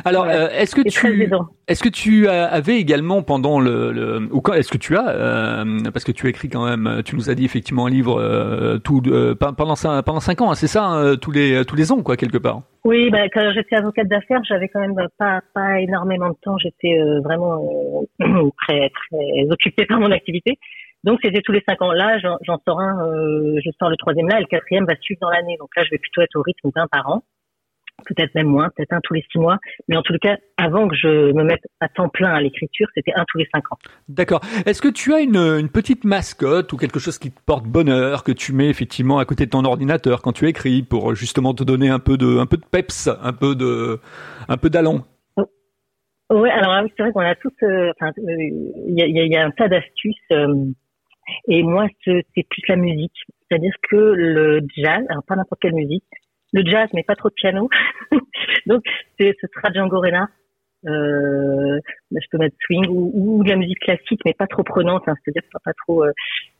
Alors, 0.06 0.24
euh, 0.24 0.48
est-ce 0.48 0.74
que 0.74 0.80
tu 0.88 1.30
est-ce 1.68 1.82
que 1.82 1.88
tu 1.90 2.28
avais 2.28 2.78
également 2.78 3.22
pendant 3.22 3.60
le, 3.60 3.92
le 3.92 4.28
ou 4.32 4.40
quand 4.40 4.54
est-ce 4.54 4.70
que 4.70 4.78
tu 4.78 4.96
as 4.96 5.06
euh, 5.10 5.64
parce 5.92 6.04
que 6.04 6.12
tu 6.12 6.26
as 6.26 6.30
écrit 6.30 6.48
quand 6.48 6.64
même, 6.64 7.02
tu 7.04 7.14
nous 7.14 7.28
as 7.28 7.34
dit 7.34 7.44
effectivement 7.44 7.86
un 7.86 7.90
livre 7.90 8.18
euh, 8.18 8.78
tout 8.78 9.02
pendant 9.38 9.74
pendant 10.02 10.20
cinq 10.20 10.40
ans, 10.40 10.50
hein, 10.50 10.54
c'est 10.54 10.66
ça, 10.66 10.84
hein, 10.84 11.16
tous 11.16 11.30
les 11.30 11.62
tous 11.66 11.76
les 11.76 11.92
ans 11.92 12.02
quoi 12.02 12.16
quelque 12.16 12.38
part? 12.38 12.62
Oui, 12.84 13.10
bah, 13.10 13.28
quand 13.28 13.52
j'étais 13.52 13.76
avocate 13.76 14.08
d'affaires, 14.08 14.42
j'avais 14.44 14.68
quand 14.68 14.80
même 14.80 14.94
pas 15.18 15.42
pas 15.52 15.80
énormément 15.80 16.30
de 16.30 16.36
temps, 16.40 16.56
j'étais 16.56 16.98
vraiment 17.22 17.68
très 18.18 18.90
très 18.90 19.50
occupée 19.50 19.84
par 19.84 20.00
mon 20.00 20.10
activité. 20.10 20.54
Donc 21.04 21.18
c'était 21.22 21.42
tous 21.42 21.52
les 21.52 21.62
cinq 21.68 21.82
ans. 21.82 21.92
Là, 21.92 22.18
j'en 22.18 22.58
sors 22.66 22.80
un, 22.80 22.96
je 23.62 23.70
sors 23.78 23.90
le 23.90 23.96
troisième 23.98 24.28
là, 24.28 24.38
et 24.38 24.40
le 24.40 24.46
quatrième 24.46 24.86
va 24.86 24.96
suivre 24.96 25.20
dans 25.20 25.30
l'année. 25.30 25.56
Donc 25.60 25.68
là, 25.76 25.84
je 25.84 25.90
vais 25.90 25.98
plutôt 25.98 26.22
être 26.22 26.34
au 26.36 26.42
rythme 26.42 26.70
d'un 26.74 26.86
par 26.86 27.10
an 27.10 27.22
peut-être 28.06 28.34
même 28.34 28.46
moins, 28.46 28.70
peut-être 28.76 28.92
un 28.92 29.00
tous 29.02 29.14
les 29.14 29.24
six 29.30 29.38
mois. 29.38 29.58
Mais 29.88 29.96
en 29.96 30.02
tout 30.02 30.14
cas, 30.20 30.36
avant 30.56 30.88
que 30.88 30.94
je 30.94 31.32
me 31.32 31.44
mette 31.44 31.62
à 31.80 31.88
temps 31.88 32.08
plein 32.08 32.30
à 32.30 32.40
l'écriture, 32.40 32.88
c'était 32.94 33.12
un 33.14 33.24
tous 33.28 33.38
les 33.38 33.48
cinq 33.54 33.64
ans. 33.72 33.78
D'accord. 34.08 34.40
Est-ce 34.64 34.80
que 34.80 34.88
tu 34.88 35.12
as 35.14 35.20
une, 35.20 35.36
une, 35.36 35.68
petite 35.68 36.04
mascotte 36.04 36.72
ou 36.72 36.76
quelque 36.76 36.98
chose 36.98 37.18
qui 37.18 37.30
te 37.30 37.40
porte 37.44 37.64
bonheur 37.64 38.24
que 38.24 38.32
tu 38.32 38.52
mets 38.52 38.68
effectivement 38.68 39.18
à 39.18 39.24
côté 39.24 39.46
de 39.46 39.50
ton 39.50 39.64
ordinateur 39.64 40.22
quand 40.22 40.32
tu 40.32 40.48
écris 40.48 40.82
pour 40.82 41.14
justement 41.14 41.54
te 41.54 41.64
donner 41.64 41.88
un 41.88 41.98
peu 41.98 42.16
de, 42.16 42.38
un 42.38 42.46
peu 42.46 42.56
de 42.56 42.64
peps, 42.64 43.08
un 43.22 43.32
peu 43.32 43.54
de, 43.54 44.00
un 44.48 44.56
peu 44.56 44.70
d'allant? 44.70 45.04
Oui, 46.30 46.50
alors 46.50 46.72
ah 46.72 46.82
c'est 46.96 47.02
vrai 47.04 47.12
qu'on 47.12 47.20
a 47.20 47.36
tous, 47.36 47.52
euh, 47.62 47.92
enfin, 47.94 48.10
euh, 48.18 48.36
il 48.88 48.98
y, 48.98 49.02
a, 49.02 49.06
y, 49.06 49.36
a, 49.36 49.46
un 49.46 49.52
tas 49.52 49.68
d'astuces. 49.68 50.16
Euh, 50.32 50.66
et 51.46 51.62
moi, 51.62 51.86
c'est 52.04 52.24
plus 52.34 52.62
la 52.68 52.76
musique. 52.76 53.14
C'est-à-dire 53.48 53.74
que 53.88 53.96
le 53.96 54.60
jazz, 54.76 55.04
alors 55.08 55.22
pas 55.24 55.36
n'importe 55.36 55.60
quelle 55.60 55.74
musique, 55.74 56.04
le 56.56 56.70
jazz, 56.70 56.88
mais 56.94 57.02
pas 57.02 57.16
trop 57.16 57.28
de 57.28 57.34
piano. 57.34 57.68
Donc, 58.66 58.82
ce 59.20 59.32
sera 59.54 59.72
Django 59.72 60.00
Reinhardt. 60.00 60.32
Euh, 60.86 61.80
je 62.12 62.26
peux 62.30 62.38
mettre 62.38 62.56
swing 62.64 62.86
ou, 62.88 63.10
ou, 63.14 63.42
de 63.42 63.48
la 63.48 63.56
musique 63.56 63.80
classique, 63.80 64.20
mais 64.24 64.34
pas 64.34 64.46
trop 64.46 64.62
prenante, 64.62 65.02
hein, 65.08 65.14
c'est-à-dire 65.24 65.42
pas, 65.64 65.72
trop. 65.84 66.04
Euh, 66.04 66.12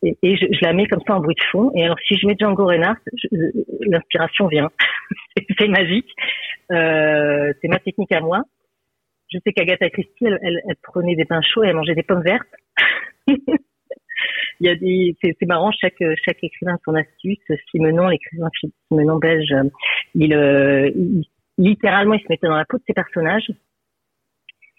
et, 0.03 0.37
je, 0.37 0.47
je, 0.51 0.65
la 0.65 0.73
mets 0.73 0.87
comme 0.87 1.03
ça 1.07 1.15
en 1.15 1.21
bruit 1.21 1.37
de 1.37 1.45
fond. 1.51 1.71
Et 1.75 1.85
alors, 1.85 1.99
si 2.07 2.17
je 2.17 2.27
mets 2.27 2.35
Django 2.39 2.67
Reinhardt, 2.67 2.99
l'inspiration 3.87 4.49
vient. 4.49 4.71
c'est 5.59 5.69
magique. 5.69 6.11
Euh, 6.73 7.53
c'est 7.61 7.69
ma 7.69 7.79
technique 7.79 8.13
à 8.13 8.21
moi. 8.21 8.43
Je 9.33 9.39
sais 9.45 9.53
qu'Agatha 9.53 9.91
Christie, 9.91 10.25
elle, 10.25 10.39
elle, 10.43 10.77
prenait 10.83 11.17
des 11.17 11.25
pains 11.25 11.43
chauds 11.43 11.65
et 11.65 11.69
elle 11.69 11.77
mangeait 11.77 11.95
des 11.95 12.03
pommes 12.03 12.23
vertes. 12.23 12.49
il 14.61 14.67
y 14.67 14.71
a 14.71 14.75
des, 14.75 15.17
c'est 15.23 15.47
marrant, 15.47 15.71
chaque 15.73 16.03
chaque 16.25 16.43
écrivain 16.43 16.75
a 16.75 16.79
son 16.85 16.95
astuce. 16.95 17.39
Simenon, 17.71 18.09
l'écrivain 18.09 18.49
Simenon 18.89 19.19
belge, 19.19 19.55
il, 20.15 20.35
euh, 20.35 20.91
il, 20.95 21.25
littéralement, 21.59 22.15
il 22.15 22.21
se 22.21 22.27
mettait 22.29 22.47
dans 22.47 22.57
la 22.57 22.65
peau 22.65 22.79
de 22.79 22.83
ses 22.87 22.95
personnages. 22.95 23.51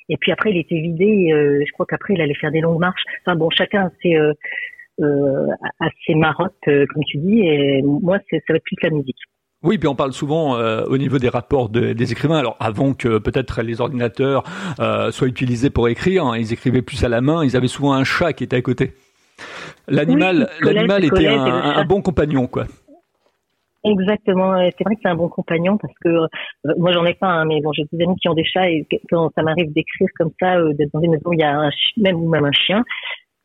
Et 0.09 0.17
puis 0.17 0.31
après, 0.31 0.51
il 0.51 0.57
était 0.57 0.79
vidé. 0.79 1.31
Euh, 1.33 1.63
je 1.65 1.71
crois 1.73 1.85
qu'après, 1.85 2.13
il 2.13 2.21
allait 2.21 2.35
faire 2.35 2.51
des 2.51 2.61
longues 2.61 2.79
marches. 2.79 3.03
Enfin 3.25 3.35
bon, 3.35 3.49
chacun 3.49 3.87
a 3.87 3.91
ses, 4.01 4.15
euh, 4.15 4.33
euh 5.01 6.15
marottes, 6.15 6.53
euh, 6.67 6.85
comme 6.87 7.03
tu 7.03 7.17
dis. 7.17 7.41
Et 7.41 7.81
moi, 7.81 8.17
ça 8.29 8.37
va 8.49 8.55
être 8.55 8.63
plus 8.63 8.77
la 8.81 8.89
musique. 8.89 9.17
Oui, 9.63 9.79
puis 9.79 9.87
on 9.87 9.95
parle 9.95 10.13
souvent 10.13 10.55
euh, 10.55 10.85
au 10.85 10.99
niveau 10.99 11.17
des 11.17 11.29
rapports 11.29 11.69
de, 11.69 11.93
des 11.93 12.11
écrivains. 12.11 12.37
Alors 12.37 12.55
avant 12.59 12.93
que 12.93 13.17
peut-être 13.17 13.63
les 13.63 13.81
ordinateurs 13.81 14.43
euh, 14.79 15.11
soient 15.11 15.27
utilisés 15.27 15.71
pour 15.71 15.89
écrire, 15.89 16.25
hein, 16.25 16.37
ils 16.37 16.53
écrivaient 16.53 16.83
plus 16.83 17.03
à 17.03 17.09
la 17.09 17.21
main. 17.21 17.43
Ils 17.43 17.57
avaient 17.57 17.67
souvent 17.67 17.93
un 17.93 18.03
chat 18.03 18.33
qui 18.33 18.43
était 18.43 18.57
à 18.57 18.61
côté. 18.61 18.93
L'animal, 19.87 20.49
l'animal 20.61 21.05
était 21.05 21.27
un, 21.27 21.45
un, 21.77 21.85
bon 21.85 22.01
compagnon, 22.01 22.47
quoi. 22.47 22.65
Exactement. 23.83 24.55
C'est 24.77 24.83
vrai 24.83 24.95
que 24.95 25.01
c'est 25.01 25.09
un 25.09 25.15
bon 25.15 25.29
compagnon 25.29 25.77
parce 25.77 25.93
que 26.03 26.09
euh, 26.09 26.27
moi 26.77 26.91
j'en 26.91 27.05
ai 27.05 27.13
pas, 27.13 27.27
hein, 27.27 27.45
mais 27.45 27.61
bon 27.61 27.71
j'ai 27.73 27.83
des 27.91 28.03
amis 28.03 28.15
qui 28.17 28.27
ont 28.27 28.33
des 28.33 28.43
chats 28.43 28.69
et 28.69 28.85
quand 29.09 29.31
ça 29.35 29.43
m'arrive 29.43 29.71
d'écrire 29.71 30.09
comme 30.17 30.31
ça, 30.39 30.57
euh, 30.57 30.73
d'être 30.73 30.91
dans 30.93 30.99
des 30.99 31.07
maisons 31.07 31.29
où 31.29 31.33
il 31.33 31.39
y 31.39 31.43
a 31.43 31.57
un 31.57 31.69
même 31.97 32.15
ou 32.17 32.29
même 32.29 32.45
un 32.45 32.51
chien, 32.51 32.83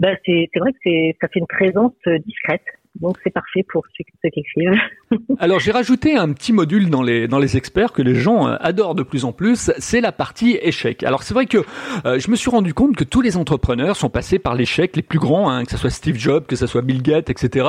bah 0.00 0.10
c'est 0.24 0.48
vrai 0.56 0.72
que 0.72 0.78
c'est 0.82 1.16
ça 1.20 1.28
fait 1.28 1.38
une 1.38 1.46
présence 1.46 1.92
euh, 2.06 2.18
discrète 2.26 2.64
Donc 3.00 3.16
c'est 3.24 3.32
parfait 3.32 3.64
pour 3.72 3.84
ceux, 3.96 4.04
qui 4.04 4.40
écrivent. 4.40 4.78
Alors 5.38 5.60
j'ai 5.60 5.72
rajouté 5.72 6.16
un 6.16 6.30
petit 6.32 6.52
module 6.52 6.90
dans 6.90 7.02
les 7.02 7.26
dans 7.26 7.38
les 7.38 7.56
experts 7.56 7.92
que 7.92 8.02
les 8.02 8.14
gens 8.14 8.48
euh, 8.48 8.56
adorent 8.60 8.94
de 8.94 9.02
plus 9.02 9.24
en 9.24 9.32
plus, 9.32 9.72
c'est 9.78 10.02
la 10.02 10.12
partie 10.12 10.58
échec. 10.60 11.02
Alors 11.02 11.22
c'est 11.22 11.32
vrai 11.32 11.46
que 11.46 11.58
euh, 12.04 12.18
je 12.18 12.30
me 12.30 12.36
suis 12.36 12.50
rendu 12.50 12.74
compte 12.74 12.94
que 12.94 13.04
tous 13.04 13.22
les 13.22 13.38
entrepreneurs 13.38 13.96
sont 13.96 14.10
passés 14.10 14.38
par 14.38 14.54
l'échec, 14.54 14.94
les 14.94 15.02
plus 15.02 15.18
grands, 15.18 15.50
hein, 15.50 15.64
que 15.64 15.70
ce 15.70 15.78
soit 15.78 15.88
Steve 15.88 16.16
Jobs, 16.16 16.44
que 16.46 16.54
ce 16.54 16.66
soit 16.66 16.82
Bill 16.82 17.02
Gates, 17.02 17.30
etc., 17.30 17.66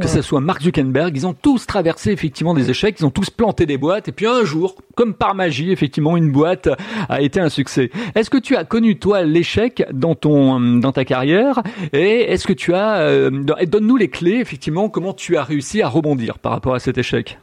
que 0.00 0.08
ce 0.08 0.20
soit 0.20 0.40
Mark 0.40 0.62
Zuckerberg, 0.62 1.16
ils 1.16 1.26
ont 1.26 1.34
tous 1.34 1.66
traversé 1.66 2.10
effectivement 2.10 2.52
des 2.52 2.68
échecs, 2.68 2.96
ils 3.00 3.06
ont 3.06 3.10
tous 3.10 3.30
planté 3.30 3.64
des 3.64 3.78
boîtes, 3.78 4.08
et 4.08 4.12
puis 4.12 4.26
un 4.26 4.44
jour, 4.44 4.76
comme 4.94 5.14
par 5.14 5.34
magie, 5.34 5.72
effectivement, 5.72 6.18
une 6.18 6.30
boîte 6.30 6.68
a 7.08 7.22
été 7.22 7.40
un 7.40 7.48
succès. 7.48 7.90
Est-ce 8.14 8.28
que 8.28 8.38
tu 8.38 8.56
as 8.56 8.64
connu 8.64 8.98
toi 8.98 9.22
l'échec 9.22 9.84
dans 9.92 10.14
ton 10.14 10.60
dans 10.80 10.92
ta 10.92 11.06
carrière, 11.06 11.62
et 11.94 12.32
est-ce 12.32 12.46
que 12.46 12.52
tu 12.52 12.74
as 12.74 12.98
euh, 12.98 13.30
donne-nous 13.66 13.96
les 13.96 14.08
clés 14.08 14.38
effectivement 14.40 14.65
comment 14.92 15.12
tu 15.12 15.36
as 15.36 15.44
réussi 15.44 15.82
à 15.82 15.88
rebondir 15.88 16.38
par 16.38 16.52
rapport 16.52 16.74
à 16.74 16.78
cet 16.78 16.98
échec? 16.98 17.38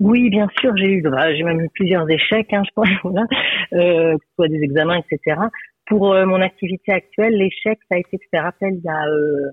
Oui, 0.00 0.30
bien 0.30 0.46
sûr, 0.60 0.76
j'ai 0.76 0.92
eu, 0.92 1.02
bah, 1.02 1.34
j'ai 1.34 1.42
même 1.42 1.60
eu 1.60 1.68
plusieurs 1.74 2.08
échecs, 2.08 2.52
hein, 2.52 2.62
je 2.76 3.76
euh, 3.76 4.16
soit 4.36 4.48
des 4.48 4.62
examens, 4.62 4.96
etc. 4.96 5.40
Pour 5.86 6.12
euh, 6.12 6.24
mon 6.24 6.40
activité 6.40 6.92
actuelle, 6.92 7.34
l'échec, 7.36 7.78
ça 7.88 7.96
a 7.96 7.98
été, 7.98 8.18
je 8.22 8.38
te 8.38 8.42
rappelle, 8.42 8.74
il 8.74 8.84
y 8.84 8.88
a, 8.88 9.06
euh, 9.06 9.50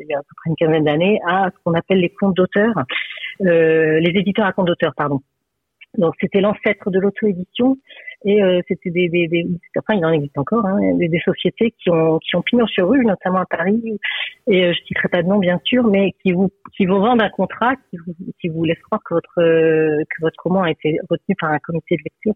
il 0.00 0.06
y 0.08 0.14
a 0.14 0.18
à 0.18 0.22
peu 0.22 0.34
près 0.36 0.50
une 0.50 0.56
quinzaine 0.56 0.84
d'années, 0.84 1.18
à 1.26 1.50
ce 1.50 1.56
qu'on 1.64 1.74
appelle 1.74 2.00
les 2.00 2.10
comptes 2.10 2.36
d'auteurs, 2.36 2.74
euh, 3.42 4.00
les 4.00 4.18
éditeurs 4.18 4.46
à 4.46 4.52
compte 4.52 4.66
d'auteurs, 4.66 4.94
pardon. 4.94 5.20
Donc 5.96 6.14
c'était 6.20 6.40
l'ancêtre 6.40 6.90
de 6.90 7.00
l'auto-édition 7.00 7.78
et 8.24 8.42
euh, 8.42 8.60
c'était 8.68 8.90
des, 8.90 9.08
des, 9.08 9.28
des, 9.28 9.46
enfin 9.78 9.98
il 9.98 10.04
en 10.04 10.12
existe 10.12 10.36
encore, 10.36 10.66
hein, 10.66 10.78
des, 10.98 11.08
des, 11.08 11.20
sociétés 11.20 11.72
qui 11.82 11.90
ont 11.90 12.18
qui 12.18 12.36
ont 12.36 12.42
pignon 12.42 12.66
sur 12.66 12.88
rue, 12.88 13.04
notamment 13.04 13.38
à 13.38 13.46
Paris. 13.46 13.82
Et 14.46 14.64
euh, 14.64 14.72
je 14.72 14.84
citerai 14.84 15.08
pas 15.08 15.22
de 15.22 15.28
nom 15.28 15.38
bien 15.38 15.58
sûr, 15.64 15.84
mais 15.84 16.12
qui 16.22 16.32
vous 16.32 16.50
qui 16.76 16.86
vous 16.86 16.98
vendent 16.98 17.22
un 17.22 17.30
contrat, 17.30 17.76
qui 17.76 17.96
vous 17.96 18.14
qui 18.40 18.48
vous 18.48 18.64
laisse 18.64 18.80
croire 18.82 19.00
que 19.04 19.14
votre 19.14 19.34
que 19.36 20.20
votre 20.20 20.42
roman 20.42 20.62
a 20.62 20.70
été 20.70 20.98
retenu 21.08 21.34
par 21.40 21.50
un 21.50 21.58
comité 21.58 21.96
de 21.96 22.02
lecture. 22.04 22.34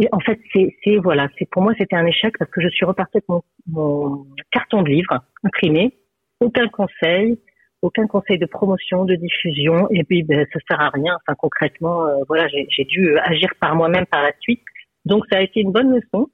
Et 0.00 0.08
en 0.12 0.20
fait, 0.20 0.40
c'est 0.54 0.96
voilà, 0.96 1.28
c'est 1.38 1.48
pour 1.50 1.62
moi 1.62 1.74
c'était 1.76 1.96
un 1.96 2.06
échec 2.06 2.34
parce 2.38 2.50
que 2.50 2.62
je 2.62 2.68
suis 2.68 2.86
repartie 2.86 3.18
avec 3.18 3.28
mon, 3.28 3.42
mon 3.66 4.26
carton 4.50 4.82
de 4.82 4.88
livre 4.88 5.20
imprimé, 5.44 5.92
aucun 6.40 6.68
conseil, 6.68 7.38
aucun 7.82 8.06
conseil 8.06 8.38
de 8.38 8.46
promotion, 8.46 9.04
de 9.04 9.16
diffusion, 9.16 9.88
et 9.90 10.04
puis 10.04 10.22
ben, 10.22 10.46
ça 10.52 10.60
sert 10.68 10.80
à 10.80 10.88
rien. 10.88 11.14
Enfin 11.16 11.34
concrètement, 11.36 12.06
euh, 12.06 12.14
voilà, 12.28 12.46
j'ai 12.48 12.84
dû 12.84 13.18
agir 13.18 13.50
par 13.60 13.74
moi-même 13.74 14.06
par 14.06 14.22
la 14.22 14.32
suite. 14.40 14.62
Donc 15.04 15.24
ça 15.30 15.38
a 15.38 15.42
été 15.42 15.60
une 15.60 15.72
bonne 15.72 15.94
leçon, 15.94 16.28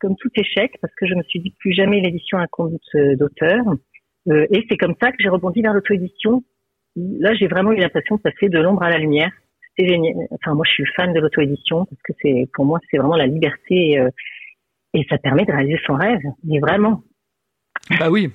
comme 0.00 0.16
tout 0.16 0.30
échec, 0.36 0.76
parce 0.80 0.94
que 0.94 1.06
je 1.06 1.14
me 1.14 1.22
suis 1.24 1.40
dit 1.40 1.54
plus 1.58 1.72
jamais 1.72 2.00
l'édition 2.00 2.38
à 2.38 2.46
compte 2.46 2.80
d'auteur. 2.94 3.64
Euh, 4.28 4.46
et 4.50 4.64
c'est 4.68 4.76
comme 4.76 4.94
ça 5.00 5.10
que 5.10 5.16
j'ai 5.20 5.28
rebondi 5.28 5.62
vers 5.62 5.72
l'auto-édition. 5.72 6.44
Là, 6.96 7.34
j'ai 7.34 7.48
vraiment 7.48 7.72
eu 7.72 7.76
l'impression 7.76 8.16
de 8.16 8.20
passer 8.20 8.48
de 8.48 8.58
l'ombre 8.58 8.82
à 8.82 8.90
la 8.90 8.98
lumière. 8.98 9.30
C'est 9.78 9.88
génial. 9.88 10.14
Enfin, 10.30 10.54
moi, 10.54 10.64
je 10.66 10.72
suis 10.72 10.86
fan 10.94 11.12
de 11.12 11.20
l'auto-édition 11.20 11.86
parce 11.86 12.02
que 12.02 12.12
c'est, 12.20 12.48
pour 12.52 12.64
moi, 12.64 12.78
c'est 12.90 12.98
vraiment 12.98 13.16
la 13.16 13.26
liberté 13.26 13.98
euh, 13.98 14.10
et 14.94 15.04
ça 15.08 15.18
permet 15.18 15.44
de 15.44 15.52
réaliser 15.52 15.80
son 15.86 15.94
rêve. 15.94 16.20
Mais 16.44 16.60
vraiment, 16.60 17.02
bah 17.90 18.10
oui, 18.10 18.30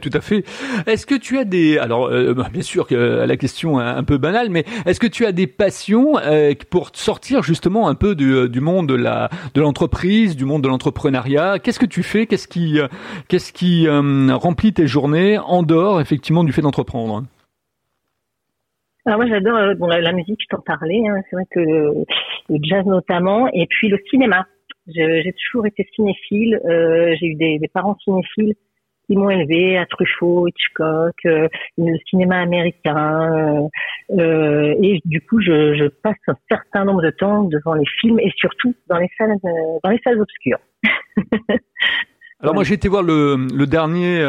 tout 0.00 0.10
à 0.12 0.20
fait. 0.20 0.44
Est-ce 0.86 1.06
que 1.06 1.16
tu 1.16 1.38
as 1.38 1.44
des 1.44 1.76
alors 1.76 2.06
euh, 2.06 2.34
bah, 2.34 2.48
bien 2.52 2.62
sûr 2.62 2.86
que 2.86 2.94
la 3.26 3.36
question 3.36 3.80
est 3.80 3.84
un 3.84 4.04
peu 4.04 4.16
banale, 4.16 4.48
mais 4.48 4.64
est-ce 4.86 5.00
que 5.00 5.08
tu 5.08 5.26
as 5.26 5.32
des 5.32 5.48
passions 5.48 6.18
euh, 6.18 6.52
pour 6.70 6.90
sortir 6.94 7.42
justement 7.42 7.88
un 7.88 7.96
peu 7.96 8.14
du, 8.14 8.48
du 8.48 8.60
monde 8.60 8.88
de 8.88 8.94
la 8.94 9.28
de 9.54 9.60
l'entreprise, 9.60 10.36
du 10.36 10.44
monde 10.44 10.62
de 10.62 10.68
l'entrepreneuriat? 10.68 11.58
Qu'est-ce 11.58 11.80
que 11.80 11.86
tu 11.86 12.04
fais? 12.04 12.26
Qu'est-ce 12.26 12.46
qui 12.46 12.78
qu'est-ce 13.28 13.52
qui 13.52 13.88
euh, 13.88 14.36
remplit 14.36 14.72
tes 14.72 14.86
journées 14.86 15.36
en 15.36 15.64
dehors 15.64 16.00
effectivement 16.00 16.44
du 16.44 16.52
fait 16.52 16.62
d'entreprendre? 16.62 17.24
Alors 19.04 19.18
moi 19.18 19.28
j'adore 19.28 19.74
bon 19.78 19.88
la, 19.88 20.12
musique, 20.12 20.38
je 20.42 20.56
t'en 20.56 20.62
parlais, 20.62 21.02
hein, 21.08 21.16
c'est 21.28 21.34
vrai 21.34 21.44
que 21.50 21.58
le, 21.58 22.04
jazz 22.62 22.86
notamment, 22.86 23.48
et 23.52 23.66
puis 23.68 23.88
le 23.88 23.98
cinéma. 24.10 24.46
J'ai 24.88 25.32
toujours 25.44 25.66
été 25.66 25.88
cinéphile, 25.94 26.60
j'ai 27.20 27.26
eu 27.26 27.34
des 27.36 27.70
parents 27.72 27.96
cinéphiles 28.04 28.54
qui 29.12 29.18
m'ont 29.18 29.30
élevé 29.30 29.76
à 29.76 29.84
Truffaut, 29.84 30.48
Hitchcock, 30.48 31.14
euh, 31.26 31.48
le 31.76 31.98
cinéma 32.08 32.40
américain. 32.40 33.68
Euh, 34.10 34.18
euh, 34.18 34.74
et 34.82 35.00
du 35.04 35.20
coup, 35.20 35.40
je, 35.40 35.74
je, 35.74 35.86
passe 36.02 36.16
un 36.28 36.36
certain 36.50 36.86
nombre 36.86 37.02
de 37.02 37.10
temps 37.10 37.42
devant 37.44 37.74
les 37.74 37.84
films 38.00 38.18
et 38.20 38.32
surtout 38.36 38.74
dans 38.88 38.96
les 38.96 39.10
salles, 39.18 39.34
dans 39.84 39.90
les 39.90 40.00
salles 40.02 40.20
obscures. 40.20 40.58
Alors 42.40 42.54
moi 42.56 42.64
j'ai 42.64 42.74
été 42.74 42.88
voir 42.88 43.04
le, 43.04 43.46
le 43.54 43.66
dernier 43.68 44.20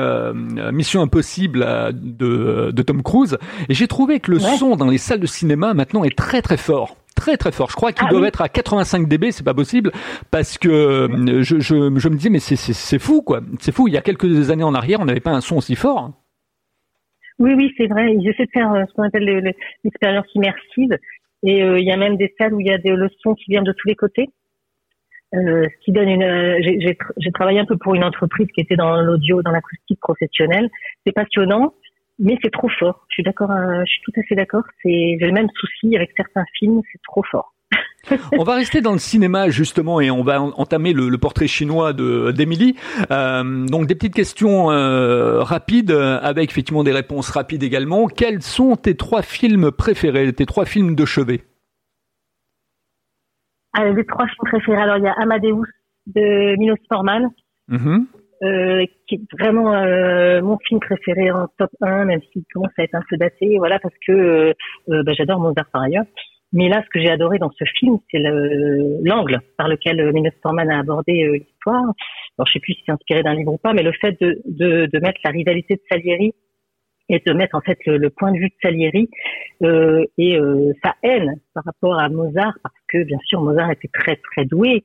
Mission 0.71 1.01
Impossible 1.01 1.65
de, 1.93 2.69
de 2.69 2.81
Tom 2.83 3.01
Cruise 3.01 3.39
et 3.69 3.73
j'ai 3.73 3.87
trouvé 3.87 4.19
que 4.19 4.29
le 4.29 4.37
son 4.37 4.75
dans 4.75 4.87
les 4.87 4.99
salles 4.99 5.19
de 5.19 5.25
cinéma 5.25 5.73
maintenant 5.73 6.03
est 6.03 6.15
très 6.15 6.43
très 6.43 6.57
fort 6.57 6.95
très 7.23 7.37
très 7.37 7.53
fort. 7.53 7.69
Je 7.69 7.75
crois 7.75 7.93
qu'ils 7.93 8.05
ah 8.07 8.11
doivent 8.11 8.25
être 8.25 8.41
à 8.41 8.49
85 8.49 9.07
dB, 9.07 9.31
c'est 9.31 9.45
pas 9.45 9.53
possible 9.53 9.91
parce 10.29 10.57
que 10.57 10.67
euh, 10.67 11.41
je, 11.41 11.59
je, 11.59 11.97
je 11.97 12.09
me 12.09 12.15
disais 12.15 12.29
mais 12.29 12.39
c'est 12.39 12.99
fou 12.99 13.21
quoi, 13.21 13.39
c'est 13.59 13.73
fou. 13.73 13.87
Il 13.87 13.93
y 13.93 13.97
a 13.97 14.01
quelques 14.01 14.49
années 14.49 14.63
en 14.63 14.73
arrière, 14.73 14.99
on 14.99 15.05
n'avait 15.05 15.21
pas 15.21 15.31
un 15.31 15.39
son 15.39 15.57
aussi 15.57 15.75
fort. 15.75 16.11
Oui 17.39 17.53
oui 17.55 17.71
c'est 17.77 17.87
vrai. 17.87 18.13
Ils 18.13 18.27
essaient 18.27 18.45
de 18.45 18.51
faire 18.51 18.73
euh, 18.73 18.83
ce 18.89 18.93
qu'on 18.93 19.03
appelle 19.03 19.55
l'expérience 19.85 20.25
immersive 20.35 20.97
et 21.43 21.63
euh, 21.63 21.79
il 21.79 21.85
y 21.85 21.91
a 21.91 21.97
même 21.97 22.17
des 22.17 22.33
salles 22.37 22.53
où 22.53 22.59
il 22.59 22.67
y 22.67 22.71
a 22.71 22.77
des, 22.77 22.91
le 22.91 23.09
son 23.21 23.35
qui 23.35 23.51
vient 23.51 23.63
de 23.63 23.71
tous 23.71 23.87
les 23.87 23.95
côtés. 23.95 24.29
Euh, 25.33 25.63
ce 25.63 25.85
qui 25.85 25.91
donne 25.93 26.09
une. 26.09 26.57
J'ai 26.61 27.31
travaillé 27.31 27.59
un 27.59 27.65
peu 27.65 27.77
pour 27.77 27.95
une 27.95 28.03
entreprise 28.03 28.47
qui 28.53 28.61
était 28.61 28.75
dans 28.75 28.97
l'audio, 29.01 29.41
dans 29.41 29.51
l'acoustique 29.51 29.99
professionnelle. 30.01 30.69
C'est 31.05 31.13
passionnant 31.13 31.73
mais 32.19 32.37
c'est 32.41 32.51
trop 32.51 32.69
fort. 32.79 33.05
Je 33.09 33.15
suis 33.15 33.23
d'accord, 33.23 33.51
euh, 33.51 33.81
je 33.85 33.91
suis 33.91 34.01
tout 34.03 34.19
à 34.19 34.23
fait 34.23 34.35
d'accord. 34.35 34.63
C'est 34.81 35.17
j'ai 35.19 35.25
le 35.25 35.31
même 35.31 35.49
souci 35.55 35.95
avec 35.95 36.11
certains 36.15 36.45
films, 36.57 36.81
c'est 36.91 37.01
trop 37.03 37.23
fort. 37.23 37.53
on 38.37 38.43
va 38.43 38.55
rester 38.55 38.81
dans 38.81 38.91
le 38.91 38.99
cinéma 38.99 39.49
justement 39.49 39.99
et 40.01 40.11
on 40.11 40.23
va 40.23 40.41
entamer 40.41 40.93
le, 40.93 41.17
portrait 41.17 41.47
chinois 41.47 41.93
de 41.93 42.31
d'Emily. 42.31 42.75
Euh, 43.11 43.65
donc 43.65 43.87
des 43.87 43.95
petites 43.95 44.13
questions 44.13 44.71
euh, 44.71 45.41
rapides 45.41 45.91
avec 45.91 46.51
effectivement 46.51 46.83
des 46.83 46.91
réponses 46.91 47.29
rapides 47.29 47.63
également. 47.63 48.07
Quels 48.07 48.41
sont 48.41 48.75
tes 48.75 48.95
trois 48.95 49.21
films 49.21 49.71
préférés, 49.71 50.31
tes 50.33 50.45
trois 50.45 50.65
films 50.65 50.95
de 50.95 51.05
chevet? 51.05 51.43
Ah, 53.73 53.85
Les 53.85 54.05
trois 54.05 54.27
films 54.27 54.49
préférés. 54.51 54.81
Alors 54.81 54.97
il 54.97 55.03
y 55.03 55.07
a 55.07 55.13
Amadeus 55.13 55.65
de 56.07 56.55
Milos 56.57 56.75
Forman. 56.89 57.29
Mm-hmm. 57.69 58.05
Euh, 58.43 58.85
qui 59.07 59.15
est 59.15 59.39
vraiment 59.39 59.73
euh, 59.73 60.41
mon 60.41 60.57
film 60.67 60.81
préféré 60.81 61.31
en 61.31 61.47
top 61.57 61.69
1, 61.79 62.05
même 62.05 62.19
s'il 62.33 62.43
commence 62.53 62.71
à 62.77 62.83
être 62.83 62.95
un 62.95 63.03
peu 63.09 63.15
daté, 63.15 63.57
voilà, 63.57 63.79
parce 63.79 63.93
que 64.05 64.11
euh, 64.11 64.53
bah, 65.03 65.13
j'adore 65.13 65.39
Mozart 65.39 65.69
par 65.71 65.83
ailleurs. 65.83 66.03
Mais 66.51 66.67
là, 66.67 66.83
ce 66.83 66.89
que 66.89 66.99
j'ai 66.99 67.09
adoré 67.09 67.39
dans 67.39 67.51
ce 67.51 67.63
film, 67.79 67.99
c'est 68.11 68.19
l'angle 68.19 69.39
par 69.57 69.69
lequel 69.69 70.11
Milos 70.11 70.31
Forman 70.41 70.69
a 70.69 70.79
abordé 70.79 71.25
l'histoire. 71.39 71.83
Alors, 71.83 72.47
je 72.47 72.53
sais 72.53 72.59
plus 72.59 72.73
si 72.73 72.83
c'est 72.85 72.91
inspiré 72.91 73.23
d'un 73.23 73.33
livre 73.33 73.53
ou 73.53 73.57
pas, 73.57 73.73
mais 73.73 73.81
le 73.81 73.93
fait 73.93 74.19
de, 74.21 74.41
de, 74.45 74.87
de, 74.91 74.99
mettre 74.99 75.19
la 75.23 75.31
rivalité 75.31 75.75
de 75.75 75.81
Salieri 75.89 76.33
et 77.09 77.23
de 77.25 77.33
mettre 77.33 77.55
en 77.55 77.61
fait 77.61 77.79
le, 77.85 77.97
le 77.97 78.09
point 78.09 78.31
de 78.31 78.37
vue 78.37 78.49
de 78.49 78.55
Salieri 78.61 79.09
euh, 79.63 80.05
et 80.17 80.37
sa 80.83 80.95
haine 81.01 81.39
par 81.55 81.63
rapport 81.63 81.97
à 81.97 82.09
Mozart, 82.09 82.57
parce 82.61 82.75
que 82.89 83.03
bien 83.03 83.19
sûr 83.25 83.41
Mozart 83.41 83.71
était 83.71 83.89
très 83.91 84.17
très 84.17 84.45
doué, 84.45 84.83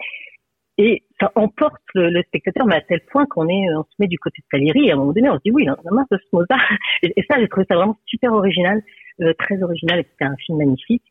et 0.78 1.02
ça 1.20 1.32
emporte 1.34 1.82
le, 1.94 2.22
spectateur, 2.22 2.66
mais 2.66 2.76
à 2.76 2.80
tel 2.80 3.00
point 3.10 3.26
qu'on 3.26 3.48
est, 3.48 3.74
on 3.74 3.82
se 3.82 3.94
met 3.98 4.06
du 4.06 4.18
côté 4.18 4.40
de 4.40 4.46
Salieri, 4.50 4.86
et 4.86 4.90
à 4.90 4.94
un 4.94 4.98
moment 4.98 5.12
donné, 5.12 5.28
on 5.28 5.34
se 5.34 5.42
dit 5.44 5.50
oui, 5.50 5.66
on 5.68 5.88
a 5.88 5.94
marre 5.94 6.06
de 6.10 6.18
ce 6.18 6.28
Mozart. 6.32 6.58
Et, 7.02 7.24
ça, 7.28 7.38
j'ai 7.38 7.48
trouvé 7.48 7.66
ça 7.68 7.76
vraiment 7.76 7.96
super 8.06 8.32
original, 8.32 8.82
euh, 9.20 9.32
très 9.38 9.62
original, 9.62 10.00
et 10.00 10.06
c'était 10.10 10.24
un 10.24 10.36
film 10.36 10.58
magnifique. 10.58 11.02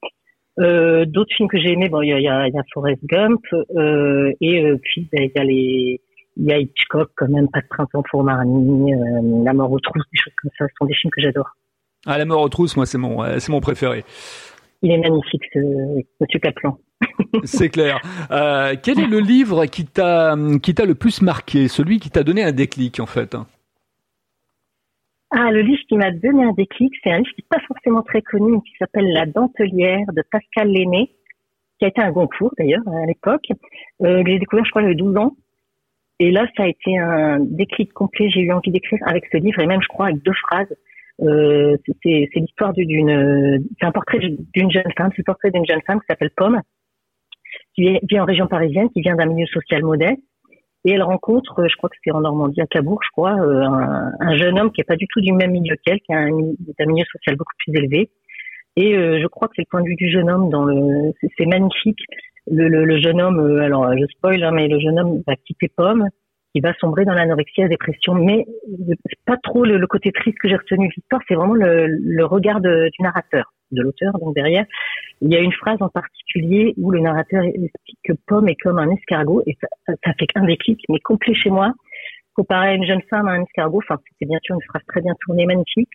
Euh, 0.59 1.05
D'autres 1.05 1.33
films 1.35 1.49
que 1.49 1.59
j'ai 1.59 1.73
aimés, 1.73 1.89
bon, 1.89 2.01
il 2.01 2.09
y 2.09 2.13
a, 2.13 2.19
y, 2.19 2.27
a, 2.27 2.47
y 2.47 2.57
a 2.57 2.63
Forrest 2.73 3.03
Gump, 3.05 3.41
euh, 3.75 4.33
et 4.41 4.63
euh, 4.63 4.77
puis 4.81 5.07
ben, 5.11 5.23
il 5.23 5.31
y 5.35 5.39
a 5.39 5.43
les, 5.43 6.01
il 6.37 6.45
y 6.45 6.51
a 6.51 6.59
Hitchcock 6.59 7.11
quand 7.15 7.27
même, 7.27 7.47
Pas 7.49 7.61
de 7.61 7.67
printemps 7.67 8.03
pour 8.09 8.23
Marnie, 8.23 8.93
euh, 8.93 9.43
La 9.43 9.53
mort 9.53 9.71
aux 9.71 9.79
trousses, 9.79 10.05
des 10.11 10.19
choses 10.19 10.33
comme 10.41 10.51
ça. 10.57 10.65
Ce 10.67 10.73
sont 10.79 10.85
des 10.85 10.95
films 10.95 11.11
que 11.11 11.21
j'adore. 11.21 11.49
Ah, 12.05 12.17
La 12.17 12.25
mort 12.25 12.41
aux 12.41 12.49
trousses, 12.49 12.75
moi, 12.75 12.85
c'est 12.85 12.97
mon, 12.97 13.23
c'est 13.39 13.51
mon 13.51 13.59
préféré. 13.59 14.03
Il 14.81 14.91
est 14.91 14.97
magnifique, 14.97 15.43
ce, 15.53 15.59
Monsieur 16.21 16.39
Kaplan. 16.39 16.77
C'est 17.43 17.69
clair. 17.69 17.99
Euh, 18.31 18.75
quel 18.81 18.99
est 18.99 19.07
le 19.07 19.19
livre 19.19 19.65
qui 19.65 19.85
t'a 19.85 20.35
qui 20.61 20.73
t'a 20.73 20.85
le 20.85 20.95
plus 20.95 21.21
marqué, 21.21 21.67
celui 21.67 21.99
qui 21.99 22.09
t'a 22.09 22.23
donné 22.23 22.43
un 22.43 22.51
déclic 22.51 22.99
en 22.99 23.05
fait 23.05 23.35
Ah, 25.31 25.51
le 25.51 25.61
livre 25.61 25.81
qui 25.87 25.97
m'a 25.97 26.11
donné 26.11 26.43
un 26.43 26.53
déclic, 26.53 26.93
c'est 27.03 27.11
un 27.11 27.19
livre 27.19 27.31
qui 27.35 27.41
n'est 27.41 27.57
pas 27.57 27.63
forcément 27.67 28.01
très 28.01 28.21
connu, 28.21 28.53
mais 28.53 28.61
qui 28.61 28.75
s'appelle 28.79 29.11
La 29.11 29.25
Dentelière 29.25 30.07
de 30.13 30.23
Pascal 30.31 30.69
Lenné, 30.69 31.11
qui 31.79 31.85
a 31.85 31.89
été 31.89 32.01
un 32.01 32.11
concours 32.11 32.53
d'ailleurs 32.57 32.87
à 32.87 33.05
l'époque. 33.05 33.47
Euh, 34.01 34.23
j'ai 34.25 34.39
découvert, 34.39 34.65
je 34.65 34.71
crois, 34.71 34.81
j'avais 34.81 34.95
12 34.95 35.17
ans. 35.17 35.35
Et 36.19 36.31
là, 36.31 36.47
ça 36.57 36.63
a 36.63 36.67
été 36.67 36.97
un 36.97 37.39
déclic 37.39 37.93
complet. 37.93 38.29
J'ai 38.31 38.41
eu 38.41 38.51
envie 38.51 38.71
d'écrire 38.71 38.99
avec 39.05 39.25
ce 39.31 39.37
livre 39.37 39.59
et 39.59 39.67
même, 39.67 39.81
je 39.83 39.87
crois, 39.87 40.07
avec 40.07 40.23
deux 40.23 40.33
phrases. 40.33 40.73
Euh, 41.21 41.77
c'est 42.03 42.29
l'histoire 42.35 42.73
d'une, 42.73 43.63
c'est 43.79 43.85
un 43.85 43.91
portrait 43.91 44.19
d'une 44.19 44.71
jeune 44.71 44.91
femme, 44.95 45.09
c'est 45.11 45.19
le 45.19 45.23
portrait 45.23 45.51
d'une 45.51 45.65
jeune 45.65 45.81
femme 45.81 45.99
qui 45.99 46.05
s'appelle 46.07 46.29
Pomme, 46.35 46.61
qui 47.77 47.99
vit 48.09 48.19
en 48.19 48.25
région 48.25 48.47
parisienne, 48.47 48.89
qui 48.89 49.01
vient 49.01 49.15
d'un 49.15 49.27
milieu 49.27 49.45
social 49.47 49.83
modeste 49.83 50.21
Et 50.85 50.91
elle 50.91 51.03
rencontre, 51.03 51.67
je 51.67 51.75
crois 51.77 51.89
que 51.89 51.95
c'est 52.03 52.11
en 52.11 52.21
Normandie, 52.21 52.61
à 52.61 52.67
Cabourg, 52.67 52.99
je 53.03 53.09
crois, 53.11 53.31
un, 53.31 54.11
un, 54.19 54.37
jeune 54.37 54.59
homme 54.59 54.71
qui 54.71 54.81
est 54.81 54.83
pas 54.83 54.95
du 54.95 55.07
tout 55.07 55.21
du 55.21 55.31
même 55.31 55.51
milieu 55.51 55.75
qu'elle, 55.85 55.99
qui 56.01 56.13
a 56.13 56.17
un, 56.17 56.29
un, 56.29 56.85
milieu 56.85 57.05
social 57.11 57.35
beaucoup 57.35 57.53
plus 57.59 57.77
élevé. 57.77 58.09
Et 58.75 58.93
je 58.93 59.27
crois 59.27 59.47
que 59.47 59.53
c'est 59.55 59.63
le 59.63 59.69
point 59.71 59.81
de 59.81 59.87
vue 59.87 59.95
du 59.95 60.09
jeune 60.09 60.29
homme 60.29 60.49
dans 60.49 60.65
le, 60.65 61.11
c'est 61.37 61.45
magnifique. 61.45 61.99
Le, 62.49 62.69
le, 62.69 62.85
le, 62.85 63.01
jeune 63.01 63.19
homme, 63.19 63.59
alors 63.59 63.91
je 63.97 64.05
spoil, 64.05 64.41
hein, 64.43 64.51
mais 64.51 64.67
le 64.67 64.79
jeune 64.79 64.99
homme 64.99 65.21
va 65.27 65.35
quitter 65.35 65.67
Pomme 65.67 66.07
il 66.57 66.61
va 66.61 66.73
sombrer 66.79 67.05
dans 67.05 67.13
l'anorexie, 67.13 67.61
la 67.61 67.67
dépression. 67.67 68.15
Mais 68.15 68.45
c'est 68.87 69.19
pas 69.25 69.37
trop 69.43 69.63
le, 69.63 69.85
côté 69.87 70.11
triste 70.11 70.37
que 70.39 70.49
j'ai 70.49 70.55
retenu 70.55 70.87
de 70.87 70.93
l'histoire, 70.95 71.21
c'est 71.27 71.35
vraiment 71.35 71.53
le, 71.53 72.25
regard 72.25 72.61
du 72.61 72.89
narrateur, 72.99 73.53
de 73.71 73.81
l'auteur. 73.81 74.13
Donc 74.19 74.35
derrière, 74.35 74.65
il 75.21 75.31
y 75.31 75.35
a 75.35 75.39
une 75.39 75.53
phrase 75.53 75.77
en 75.81 75.89
particulier 75.89 76.73
où 76.77 76.91
le 76.91 76.99
narrateur 76.99 77.43
explique 77.43 77.99
que 78.03 78.13
Pomme 78.27 78.47
est 78.49 78.55
comme 78.55 78.79
un 78.79 78.89
escargot, 78.91 79.43
et 79.45 79.57
ça, 79.61 79.93
ça 80.03 80.13
fait 80.17 80.27
un 80.35 80.45
déclic, 80.45 80.81
mais 80.89 80.99
complet 80.99 81.33
chez 81.33 81.49
moi. 81.49 81.73
Comparé 82.33 82.69
à 82.69 82.73
une 82.75 82.85
jeune 82.85 83.01
femme 83.09 83.27
à 83.27 83.31
un 83.31 83.43
escargot, 83.43 83.79
enfin 83.79 83.99
c'était 84.09 84.29
bien 84.29 84.39
sûr 84.43 84.55
une 84.55 84.61
phrase 84.61 84.83
très 84.87 85.01
bien 85.01 85.13
tournée, 85.25 85.45
magnifique. 85.45 85.89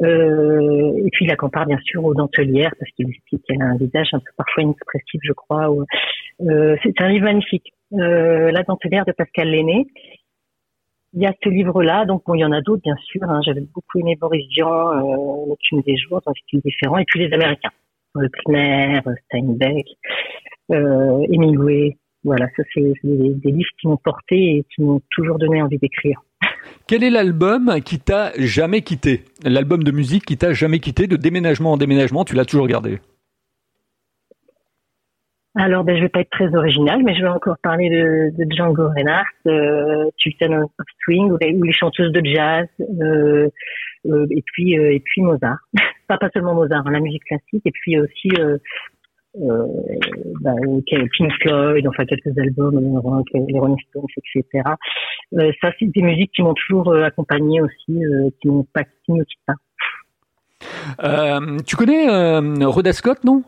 Euh, 0.00 0.92
et 1.04 1.10
puis 1.10 1.26
la 1.26 1.34
compare 1.34 1.66
bien 1.66 1.78
sûr 1.84 2.04
aux 2.04 2.14
dentelières 2.14 2.72
parce 2.78 2.90
qu'il 2.92 3.10
explique 3.10 3.42
qu'elle 3.48 3.60
a 3.60 3.64
un 3.64 3.76
visage 3.76 4.08
un 4.12 4.20
peu 4.20 4.30
parfois 4.36 4.62
inexpressif, 4.62 5.20
je 5.22 5.32
crois. 5.32 5.74
Euh, 6.40 6.76
c'est 6.82 7.00
un 7.00 7.08
livre 7.08 7.24
magnifique 7.24 7.72
euh, 7.94 8.52
La 8.52 8.62
dentelière 8.62 9.04
de 9.06 9.12
Pascal 9.12 9.50
Lenné. 9.50 9.88
Il 11.14 11.22
y 11.22 11.26
a 11.26 11.32
ce 11.42 11.48
livre-là, 11.48 12.04
donc 12.04 12.22
il 12.34 12.40
y 12.40 12.44
en 12.44 12.52
a 12.52 12.60
d'autres 12.60 12.82
bien 12.82 12.96
sûr. 12.96 13.22
Hein. 13.24 13.40
J'avais 13.44 13.62
beaucoup 13.74 13.98
aimé 13.98 14.16
Boris 14.20 14.46
Vian, 14.54 14.92
euh, 14.92 15.46
L'aucune 15.48 15.80
des 15.82 15.96
jours, 15.96 16.20
dans 16.24 16.32
un 16.32 16.34
style 16.44 16.60
différent, 16.64 16.98
et 16.98 17.04
puis 17.06 17.20
les 17.20 17.32
Américains, 17.32 17.70
le 18.14 18.28
primaire, 18.28 19.02
Steinbeck, 19.26 19.86
euh, 20.70 21.26
Hemingway. 21.32 21.96
Voilà, 22.24 22.46
ça 22.56 22.62
c'est 22.74 22.92
des, 23.02 23.34
des 23.34 23.50
livres 23.50 23.70
qui 23.80 23.86
m'ont 23.86 23.96
porté 23.96 24.36
et 24.36 24.64
qui 24.74 24.82
m'ont 24.82 25.00
toujours 25.10 25.38
donné 25.38 25.62
envie 25.62 25.78
d'écrire. 25.78 26.20
Quel 26.86 27.04
est 27.04 27.10
l'album 27.10 27.80
qui 27.84 28.00
t'a 28.00 28.32
jamais 28.38 28.82
quitté? 28.82 29.24
L'album 29.44 29.82
de 29.82 29.90
musique 29.90 30.26
qui 30.26 30.36
t'a 30.36 30.52
jamais 30.52 30.78
quitté, 30.78 31.06
de 31.06 31.16
déménagement 31.16 31.72
en 31.72 31.76
déménagement, 31.76 32.24
tu 32.24 32.34
l'as 32.34 32.44
toujours 32.44 32.66
gardé? 32.66 32.98
Alors, 35.54 35.82
ben, 35.82 35.96
je 35.96 36.02
vais 36.02 36.08
pas 36.08 36.20
être 36.20 36.30
très 36.30 36.54
original, 36.54 37.02
mais 37.02 37.16
je 37.16 37.22
vais 37.22 37.28
encore 37.28 37.56
parler 37.62 37.88
de, 37.88 38.30
de 38.36 38.52
Django 38.54 38.88
Reinhardt, 38.88 39.26
euh, 39.46 40.04
of 40.04 40.86
Swing, 41.02 41.32
ou 41.32 41.38
les, 41.40 41.72
chanteuses 41.72 42.12
de 42.12 42.20
jazz, 42.24 42.68
euh, 42.80 43.48
euh, 44.06 44.26
et 44.30 44.42
puis 44.42 44.78
euh, 44.78 44.92
et 44.92 45.00
puis 45.00 45.22
Mozart. 45.22 45.58
pas 46.08 46.18
pas 46.18 46.28
seulement 46.32 46.54
Mozart, 46.54 46.86
hein, 46.86 46.90
la 46.92 47.00
musique 47.00 47.24
classique, 47.24 47.62
et 47.64 47.70
puis 47.72 47.98
aussi 47.98 48.28
euh, 48.38 48.58
euh, 49.40 49.66
ben, 50.42 50.54
Pink 50.86 51.32
Floyd, 51.42 51.86
enfin 51.88 52.04
quelques 52.04 52.38
albums, 52.38 52.78
les 53.34 53.58
Rolling 53.58 53.78
Stones, 53.88 54.04
etc. 54.16 54.62
ça, 55.60 55.72
c'est 55.78 55.86
des 55.86 56.02
musiques 56.02 56.32
qui 56.32 56.42
m'ont 56.42 56.54
toujours 56.54 56.94
accompagné 56.94 57.62
aussi, 57.62 58.00
qui 58.40 58.48
m'ont 58.48 58.66
pas, 58.72 58.84
qui 58.84 59.12
me 59.12 59.24
quittent 59.24 59.56
pas. 60.98 61.40
tu 61.66 61.74
connais 61.74 62.64
Rhoda 62.64 62.92
Scott, 62.92 63.24
non? 63.24 63.42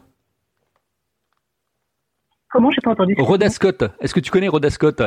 Comment 2.50 2.70
J'ai 2.70 2.80
pas 2.82 2.90
entendu. 2.90 3.14
Rhoda 3.18 3.48
Scott. 3.48 3.84
Est-ce 4.00 4.14
que 4.14 4.20
tu 4.20 4.30
connais 4.30 4.48
Rhoda 4.48 4.70
Scott 4.70 5.02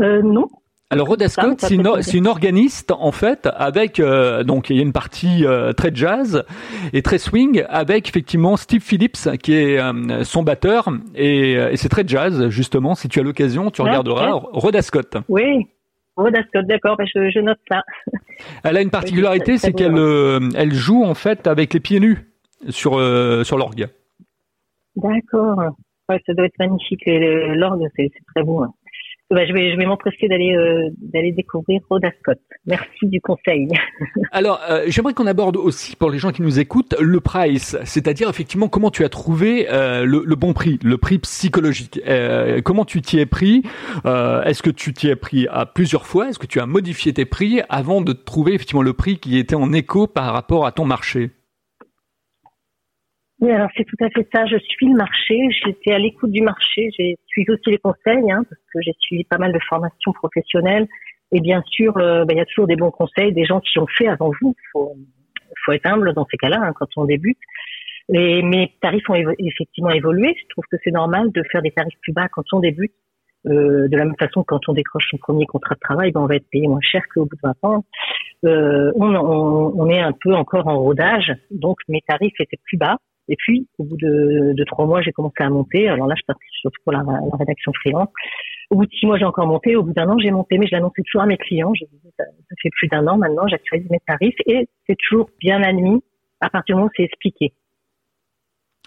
euh, 0.00 0.22
Non. 0.22 0.48
Alors 0.88 1.08
Rhoda 1.08 1.28
Scott, 1.28 1.56
c'est 1.58 1.74
une, 2.14 2.28
organiste 2.28 2.92
en 2.92 3.10
fait, 3.10 3.48
avec 3.56 3.98
euh, 3.98 4.44
donc 4.44 4.70
il 4.70 4.76
y 4.76 4.78
a 4.78 4.82
une 4.82 4.92
partie 4.92 5.44
euh, 5.44 5.72
très 5.72 5.90
jazz 5.92 6.44
et 6.92 7.02
très 7.02 7.18
swing, 7.18 7.64
avec 7.68 8.08
effectivement 8.08 8.56
Steve 8.56 8.82
Phillips 8.82 9.28
qui 9.42 9.54
est 9.54 9.80
euh, 9.80 10.22
son 10.22 10.44
batteur 10.44 10.88
et, 11.16 11.54
et 11.54 11.76
c'est 11.76 11.88
très 11.88 12.06
jazz 12.06 12.50
justement. 12.50 12.94
Si 12.94 13.08
tu 13.08 13.18
as 13.18 13.24
l'occasion, 13.24 13.72
tu 13.72 13.82
regarderas 13.82 14.30
Rhoda 14.30 14.80
Scott. 14.80 15.16
Oui, 15.28 15.66
Rhoda 16.14 16.40
Scott, 16.44 16.66
d'accord, 16.68 16.96
je, 17.00 17.30
je, 17.30 17.40
note 17.40 17.58
ça. 17.68 17.82
Elle 18.62 18.76
a 18.76 18.80
une 18.80 18.90
particularité, 18.90 19.58
c'est 19.58 19.72
qu'elle 19.72 19.98
elle 20.54 20.72
joue 20.72 21.02
en 21.02 21.14
fait 21.14 21.48
avec 21.48 21.74
les 21.74 21.80
pieds 21.80 21.98
nus 21.98 22.30
sur 22.68 22.92
sur 23.44 23.58
l'orgue. 23.58 23.88
D'accord. 24.94 25.74
Ouais, 26.08 26.20
ça 26.26 26.34
doit 26.34 26.46
être 26.46 26.58
magnifique. 26.58 27.02
L'orgue, 27.06 27.86
c'est 27.96 28.10
très 28.34 28.42
beau. 28.42 28.62
Hein. 28.62 28.72
Bah, 29.28 29.44
je 29.44 29.52
vais, 29.52 29.72
je 29.72 29.76
vais 29.76 29.86
m'empresser 29.86 30.28
d'aller 30.28 30.54
euh, 30.54 30.88
d'aller 30.98 31.32
découvrir 31.32 31.80
Rhoda 31.90 32.10
Scott. 32.20 32.38
Merci 32.64 33.08
du 33.08 33.20
conseil. 33.20 33.68
Alors, 34.30 34.60
euh, 34.70 34.84
j'aimerais 34.86 35.14
qu'on 35.14 35.26
aborde 35.26 35.56
aussi 35.56 35.96
pour 35.96 36.10
les 36.10 36.18
gens 36.18 36.30
qui 36.30 36.42
nous 36.42 36.60
écoutent 36.60 36.94
le 37.00 37.18
price, 37.18 37.76
c'est-à-dire 37.82 38.28
effectivement 38.28 38.68
comment 38.68 38.92
tu 38.92 39.04
as 39.04 39.08
trouvé 39.08 39.66
euh, 39.68 40.04
le, 40.04 40.22
le, 40.24 40.36
bon 40.36 40.52
prix, 40.52 40.78
le 40.84 40.96
prix 40.96 41.18
psychologique. 41.18 42.00
comment 42.62 42.84
tu 42.84 43.02
t'y 43.02 43.18
es 43.18 43.26
pris? 43.26 43.62
Est-ce 44.04 44.62
que 44.62 44.70
tu 44.70 44.92
t'y 44.92 45.08
es 45.08 45.16
pris 45.16 45.48
à 45.48 45.66
plusieurs 45.66 46.06
fois? 46.06 46.28
Est-ce 46.28 46.38
que 46.38 46.46
tu 46.46 46.60
as 46.60 46.66
modifié 46.66 47.12
tes 47.12 47.24
prix 47.24 47.62
avant 47.68 48.02
de 48.02 48.12
trouver 48.12 48.54
effectivement 48.54 48.82
le 48.82 48.92
prix 48.92 49.18
qui 49.18 49.38
était 49.38 49.56
en 49.56 49.72
écho 49.72 50.06
par 50.06 50.32
rapport 50.32 50.66
à 50.66 50.72
ton 50.72 50.84
marché? 50.84 51.30
Oui, 53.40 53.50
alors 53.50 53.68
c'est 53.76 53.84
tout 53.84 53.96
à 54.00 54.08
fait 54.08 54.26
ça. 54.34 54.46
Je 54.46 54.56
suis 54.56 54.86
le 54.86 54.96
marché. 54.96 55.38
J'étais 55.64 55.92
à 55.92 55.98
l'écoute 55.98 56.30
du 56.30 56.42
marché. 56.42 56.88
J'ai 56.98 57.16
suivi 57.26 57.50
aussi 57.50 57.70
les 57.70 57.78
conseils, 57.78 58.30
hein, 58.30 58.42
parce 58.48 58.62
que 58.72 58.80
j'ai 58.80 58.94
suivi 58.98 59.24
pas 59.24 59.36
mal 59.36 59.52
de 59.52 59.58
formations 59.68 60.12
professionnelles. 60.12 60.86
Et 61.32 61.40
bien 61.40 61.62
sûr, 61.66 61.96
euh, 61.98 62.24
bah, 62.24 62.32
il 62.32 62.38
y 62.38 62.40
a 62.40 62.46
toujours 62.46 62.66
des 62.66 62.76
bons 62.76 62.90
conseils, 62.90 63.32
des 63.32 63.44
gens 63.44 63.60
qui 63.60 63.78
ont 63.78 63.86
fait 63.86 64.08
avant 64.08 64.30
vous. 64.40 64.54
Faut, 64.72 64.96
faut 65.64 65.72
être 65.72 65.86
humble 65.86 66.14
dans 66.14 66.26
ces 66.30 66.38
cas-là 66.38 66.60
hein, 66.62 66.72
quand 66.74 66.88
on 66.96 67.04
débute. 67.04 67.38
Et 68.14 68.42
mes 68.42 68.72
tarifs 68.80 69.08
ont 69.10 69.14
effectivement 69.14 69.90
évolué. 69.90 70.34
Je 70.38 70.46
trouve 70.48 70.64
que 70.70 70.76
c'est 70.82 70.92
normal 70.92 71.30
de 71.32 71.42
faire 71.50 71.60
des 71.60 71.72
tarifs 71.72 71.98
plus 72.00 72.12
bas 72.12 72.28
quand 72.28 72.44
on 72.52 72.60
débute. 72.60 72.92
Euh, 73.46 73.86
de 73.88 73.96
la 73.96 74.04
même 74.04 74.16
façon, 74.18 74.44
quand 74.44 74.60
on 74.68 74.72
décroche 74.72 75.06
son 75.10 75.18
premier 75.18 75.46
contrat 75.46 75.74
de 75.74 75.80
travail, 75.80 76.10
ben, 76.10 76.20
on 76.20 76.26
va 76.26 76.36
être 76.36 76.48
payé 76.50 76.66
moins 76.66 76.80
cher 76.80 77.02
qu'au 77.12 77.26
bout 77.26 77.36
de 77.36 77.40
20 77.42 77.54
ans. 77.62 77.84
Euh, 78.44 78.92
on, 78.96 79.14
on, 79.14 79.72
on, 79.76 79.88
est 79.88 80.00
un 80.00 80.12
peu 80.12 80.34
encore 80.34 80.66
en 80.66 80.78
rodage, 80.78 81.32
donc 81.50 81.78
mes 81.88 82.00
tarifs 82.00 82.34
étaient 82.40 82.58
plus 82.64 82.76
bas. 82.76 82.96
Et 83.28 83.36
puis, 83.36 83.66
au 83.78 83.84
bout 83.84 83.96
de, 83.96 84.64
trois 84.64 84.86
mois, 84.86 85.02
j'ai 85.02 85.12
commencé 85.12 85.40
à 85.40 85.50
monter. 85.50 85.88
Alors 85.88 86.06
là, 86.06 86.14
je 86.16 86.22
partais 86.26 86.46
surtout 86.60 86.80
pour 86.84 86.92
la, 86.92 87.02
la 87.02 87.36
rédaction 87.38 87.72
freelance. 87.72 88.08
Au 88.70 88.76
bout 88.76 88.86
de 88.86 88.92
six 88.92 89.06
mois, 89.06 89.18
j'ai 89.18 89.24
encore 89.24 89.46
monté. 89.46 89.76
Au 89.76 89.82
bout 89.82 89.92
d'un 89.92 90.08
an, 90.08 90.18
j'ai 90.18 90.30
monté, 90.30 90.58
mais 90.58 90.66
je 90.66 90.72
l'annonçais 90.72 91.02
toujours 91.02 91.22
à 91.22 91.26
mes 91.26 91.36
clients. 91.36 91.72
Je, 91.74 91.84
ça, 92.16 92.24
ça 92.24 92.54
fait 92.62 92.70
plus 92.70 92.88
d'un 92.88 93.06
an 93.06 93.16
maintenant, 93.18 93.46
j'actualise 93.48 93.88
mes 93.90 94.00
tarifs 94.06 94.36
et 94.46 94.68
c'est 94.86 94.96
toujours 95.08 95.28
bien 95.40 95.62
admis 95.62 96.02
à 96.40 96.50
partir 96.50 96.74
du 96.74 96.78
moment 96.78 96.86
où 96.86 96.94
c'est 96.96 97.04
expliqué. 97.04 97.52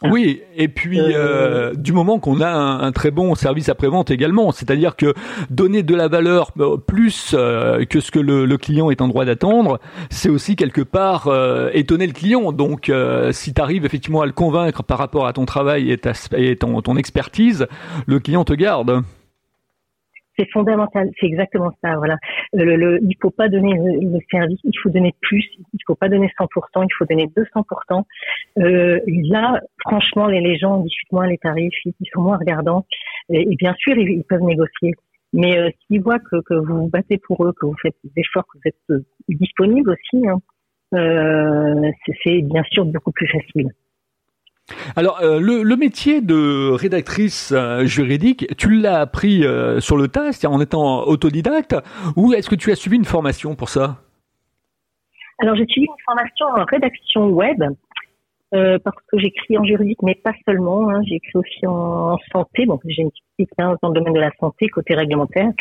Oui, 0.03 0.41
et 0.55 0.69
puis 0.69 0.99
euh, 0.99 1.11
euh, 1.13 1.73
du 1.73 1.91
moment 1.91 2.19
qu'on 2.19 2.39
a 2.39 2.49
un, 2.49 2.91
très 2.93 3.11
bon 3.11 3.35
service 3.35 3.67
après-vente 3.67 4.11
également, 4.11 4.51
c'est-à-dire 4.51 4.95
que 4.95 5.13
donner 5.49 5.83
de 5.83 5.93
la 5.93 6.07
valeur 6.07 6.51
euh, 6.59 6.77
plus 6.77 7.31
que 7.31 7.99
ce 7.99 8.11
que 8.11 8.19
le, 8.19 8.57
client 8.57 8.91
est 8.91 9.01
en 9.01 9.07
droit 9.07 9.25
d'attendre, 9.25 9.79
c'est 10.09 10.29
aussi 10.29 10.55
quelque 10.55 10.81
part 10.81 11.29
étonner 11.73 12.07
le 12.07 12.13
client. 12.13 12.51
Donc 12.51 12.91
si 13.31 13.53
tu 13.53 13.61
arrives 13.61 13.85
effectivement 13.85 14.21
à 14.21 14.25
le 14.25 14.31
convaincre 14.31 14.83
par 14.83 14.97
rapport 14.97 15.27
à 15.27 15.33
ton 15.33 15.45
travail 15.45 15.91
et, 15.91 15.97
ta, 15.97 16.11
et 16.35 16.55
ton, 16.55 16.81
ton 16.81 16.95
expertise, 16.97 17.67
le 18.05 18.19
client 18.19 18.43
te 18.43 18.53
garde 18.53 19.03
c'est 20.39 20.49
fondamental, 20.51 21.09
c'est 21.19 21.25
exactement 21.25 21.71
ça. 21.83 21.97
Voilà, 21.97 22.17
le, 22.53 22.75
le, 22.75 22.99
il 23.01 23.15
faut 23.21 23.29
pas 23.29 23.49
donner 23.49 23.73
le, 23.73 24.19
service, 24.31 24.59
il 24.63 24.77
faut 24.81 24.89
donner 24.89 25.13
plus, 25.21 25.45
il 25.73 25.79
faut 25.85 25.95
pas 25.95 26.07
donner 26.07 26.31
100%, 26.39 26.47
il 26.83 26.93
faut 26.97 27.05
donner 27.05 27.27
200%. 27.27 28.03
Euh, 28.59 28.99
là, 29.29 29.59
franchement, 29.79 30.27
les, 30.27 30.41
les 30.41 30.57
gens 30.57 30.77
discutent 30.77 31.11
moins 31.11 31.27
les 31.27 31.37
tarifs, 31.37 31.73
ils, 31.85 31.93
sont 32.13 32.21
moins 32.21 32.37
regardants, 32.37 32.85
et, 33.29 33.55
bien 33.55 33.73
sûr, 33.77 33.97
ils, 33.97 34.23
peuvent 34.23 34.43
négocier. 34.43 34.93
Mais 35.33 35.59
euh, 35.59 35.69
s'ils 35.85 36.01
voient 36.01 36.19
que, 36.19 36.41
que, 36.41 36.53
vous 36.55 36.81
vous 36.81 36.89
battez 36.89 37.17
pour 37.17 37.45
eux, 37.45 37.53
que 37.53 37.65
vous 37.65 37.75
faites 37.81 37.95
des 38.03 38.21
efforts, 38.21 38.45
que 38.47 38.57
vous 38.57 38.67
êtes 38.69 38.75
euh, 38.89 39.05
disponible 39.27 39.91
aussi, 39.91 40.27
hein, 40.27 40.39
euh, 40.95 41.91
c'est 42.23 42.41
bien 42.41 42.63
sûr 42.71 42.85
beaucoup 42.85 43.11
plus 43.11 43.27
facile. 43.27 43.69
Alors, 44.95 45.21
euh, 45.21 45.39
le, 45.39 45.75
métier 45.75 46.21
de 46.21 46.71
rédactrice 46.71 47.51
euh, 47.51 47.85
juridique, 47.85 48.45
tu 48.57 48.69
l'as 48.69 48.99
appris 48.99 49.45
euh, 49.45 49.79
sur 49.79 49.97
le 49.97 50.07
tas, 50.07 50.31
c'est-à-dire 50.31 50.51
en 50.55 50.61
étant 50.61 51.03
autodidacte, 51.03 51.75
ou 52.15 52.33
est-ce 52.33 52.49
que 52.49 52.55
tu 52.55 52.71
as 52.71 52.75
suivi 52.75 52.97
une 52.97 53.05
formation 53.05 53.55
pour 53.55 53.69
ça? 53.69 53.97
Alors, 55.39 55.55
j'ai 55.55 55.65
suivi 55.65 55.87
une 55.87 56.03
formation 56.05 56.45
en 56.47 56.65
rédaction 56.65 57.27
web, 57.27 57.63
parce 58.51 58.97
que 59.07 59.19
j'écris 59.19 59.57
en 59.57 59.63
juridique, 59.63 60.01
mais 60.01 60.15
pas 60.15 60.33
seulement. 60.45 60.89
Hein, 60.89 61.01
j'écris 61.07 61.35
aussi 61.35 61.65
en, 61.67 62.17
santé. 62.31 62.65
Bon, 62.65 62.79
j'ai 62.83 63.03
une 63.03 63.11
petite 63.11 63.23
expérience 63.39 63.77
dans 63.81 63.89
le 63.89 63.93
domaine 63.93 64.13
de 64.13 64.19
la 64.19 64.31
santé, 64.39 64.67
côté 64.67 64.95
réglementaire. 64.95 65.51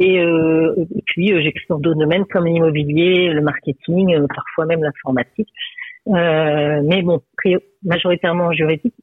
Et, 0.00 0.16
et 0.16 1.02
puis, 1.06 1.28
j'écris 1.42 1.64
dans 1.70 1.78
d'autres 1.78 2.00
domaines 2.00 2.26
comme 2.26 2.46
l'immobilier, 2.46 3.30
le 3.30 3.40
marketing, 3.40 4.26
parfois 4.34 4.66
même 4.66 4.82
l'informatique. 4.82 5.48
Euh, 6.08 6.82
mais 6.84 7.02
bon, 7.02 7.22
majoritairement 7.82 8.52
juridique. 8.52 8.94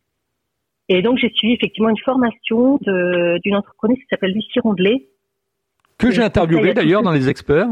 Et 0.90 1.02
donc 1.02 1.18
j'ai 1.18 1.30
suivi 1.30 1.54
effectivement 1.54 1.90
une 1.90 1.98
formation 1.98 2.78
d'une 2.82 3.56
entrepreneur 3.56 3.96
qui 3.96 4.06
s'appelle 4.10 4.34
Lucie 4.34 4.60
Rondelet. 4.60 5.08
Que 5.98 6.12
j'ai 6.12 6.24
interviewé 6.24 6.74
d'ailleurs 6.74 7.02
dans 7.02 7.12
les 7.12 7.30
experts. 7.30 7.68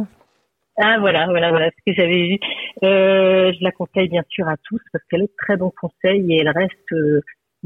Ah 0.82 0.98
voilà, 1.00 1.26
voilà, 1.26 1.50
voilà 1.50 1.70
ce 1.72 1.92
que 1.92 1.96
j'avais 1.96 2.28
vu. 2.30 2.40
Euh, 2.84 3.52
je 3.52 3.64
la 3.64 3.72
conseille 3.72 4.08
bien 4.08 4.24
sûr 4.30 4.48
à 4.48 4.56
tous 4.64 4.80
parce 4.94 5.04
qu'elle 5.10 5.24
est 5.24 5.36
très 5.38 5.58
bon 5.58 5.72
conseil 5.80 6.32
et 6.32 6.38
elle 6.38 6.50
reste 6.50 6.92
euh, 6.94 7.22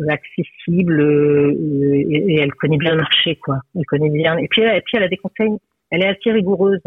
accessible 0.10 0.99
et, 0.99 2.39
elle 2.41 2.54
connaît 2.54 2.78
bien 2.78 2.91
le 2.91 2.97
marché, 2.97 3.36
quoi. 3.36 3.60
Elle 3.76 3.86
connaît 3.86 4.10
bien. 4.10 4.38
Et 4.38 4.47
puis, 4.47 4.63
et 4.63 4.82
puis 4.82 4.97
elle 4.97 5.04
a 5.04 5.10
des 5.10 5.17
conseils. 5.17 5.52
Elle 5.91 6.04
est 6.04 6.08
assez 6.08 6.32
rigoureuse. 6.32 6.82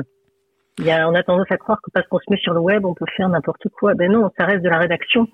Il 0.79 0.85
y 0.85 0.91
a, 0.91 1.09
on 1.09 1.15
a 1.15 1.23
tendance 1.23 1.51
à 1.51 1.57
croire 1.57 1.81
que 1.83 1.91
parce 1.91 2.07
qu'on 2.09 2.19
se 2.19 2.31
met 2.31 2.37
sur 2.37 2.53
le 2.53 2.61
web, 2.61 2.85
on 2.85 2.95
peut 2.95 3.07
faire 3.17 3.29
n'importe 3.29 3.67
quoi. 3.79 3.95
Ben 3.95 4.13
non, 4.13 4.31
ça 4.39 4.45
reste 4.45 4.63
de 4.63 4.69
la 4.69 4.79
rédaction. 4.79 5.27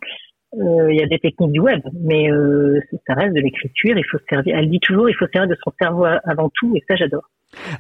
Euh, 0.55 0.93
il 0.93 1.01
y 1.01 1.03
a 1.03 1.07
des 1.07 1.19
techniques 1.19 1.53
du 1.53 1.61
web, 1.61 1.81
mais 2.01 2.31
euh, 2.31 2.79
ça 3.07 3.15
reste 3.15 3.35
de 3.35 3.41
l'écriture. 3.41 3.97
Il 3.97 4.05
faut 4.05 4.19
se 4.19 4.25
servir. 4.29 4.57
Elle 4.57 4.71
dit 4.71 4.81
toujours, 4.81 5.09
il 5.09 5.15
faut 5.15 5.27
se 5.27 5.33
servir 5.33 5.49
de 5.49 5.59
son 5.65 5.73
cerveau 5.81 6.05
avant 6.05 6.51
tout, 6.55 6.77
et 6.77 6.83
ça 6.89 6.95
j'adore. 6.95 7.25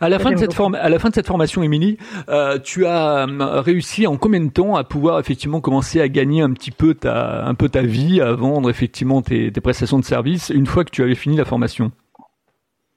À 0.00 0.08
la, 0.08 0.18
fin 0.18 0.32
de 0.32 0.36
cette 0.36 0.52
forme, 0.52 0.74
à 0.74 0.88
la 0.90 0.98
fin 0.98 1.08
de 1.08 1.14
cette 1.14 1.26
formation, 1.26 1.62
Émilie, 1.62 1.96
euh, 2.28 2.58
tu 2.58 2.84
as 2.84 3.26
euh, 3.26 3.60
réussi 3.60 4.06
en 4.06 4.18
combien 4.18 4.40
de 4.40 4.50
temps 4.50 4.76
à 4.76 4.84
pouvoir 4.84 5.18
effectivement 5.18 5.60
commencer 5.60 6.00
à 6.00 6.08
gagner 6.08 6.42
un 6.42 6.52
petit 6.52 6.70
peu 6.70 6.94
ta, 6.94 7.46
un 7.46 7.54
peu 7.54 7.68
ta 7.68 7.82
vie, 7.82 8.20
à 8.20 8.32
vendre 8.32 8.68
effectivement 8.68 9.22
tes, 9.22 9.50
tes 9.50 9.60
prestations 9.62 9.98
de 9.98 10.04
services 10.04 10.50
une 10.50 10.66
fois 10.66 10.84
que 10.84 10.90
tu 10.90 11.02
avais 11.02 11.14
fini 11.14 11.36
la 11.36 11.46
formation? 11.46 11.90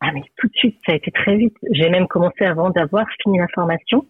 Ah 0.02 0.12
mais 0.14 0.22
tout 0.38 0.48
de 0.48 0.54
suite, 0.54 0.78
ça 0.86 0.92
a 0.92 0.96
été 0.96 1.12
très 1.12 1.38
vite. 1.38 1.56
J'ai 1.72 1.90
même 1.90 2.08
commencé 2.08 2.44
avant 2.44 2.70
d'avoir 2.70 3.06
fini 3.24 3.40
la 3.40 3.48
formation. 3.54 4.06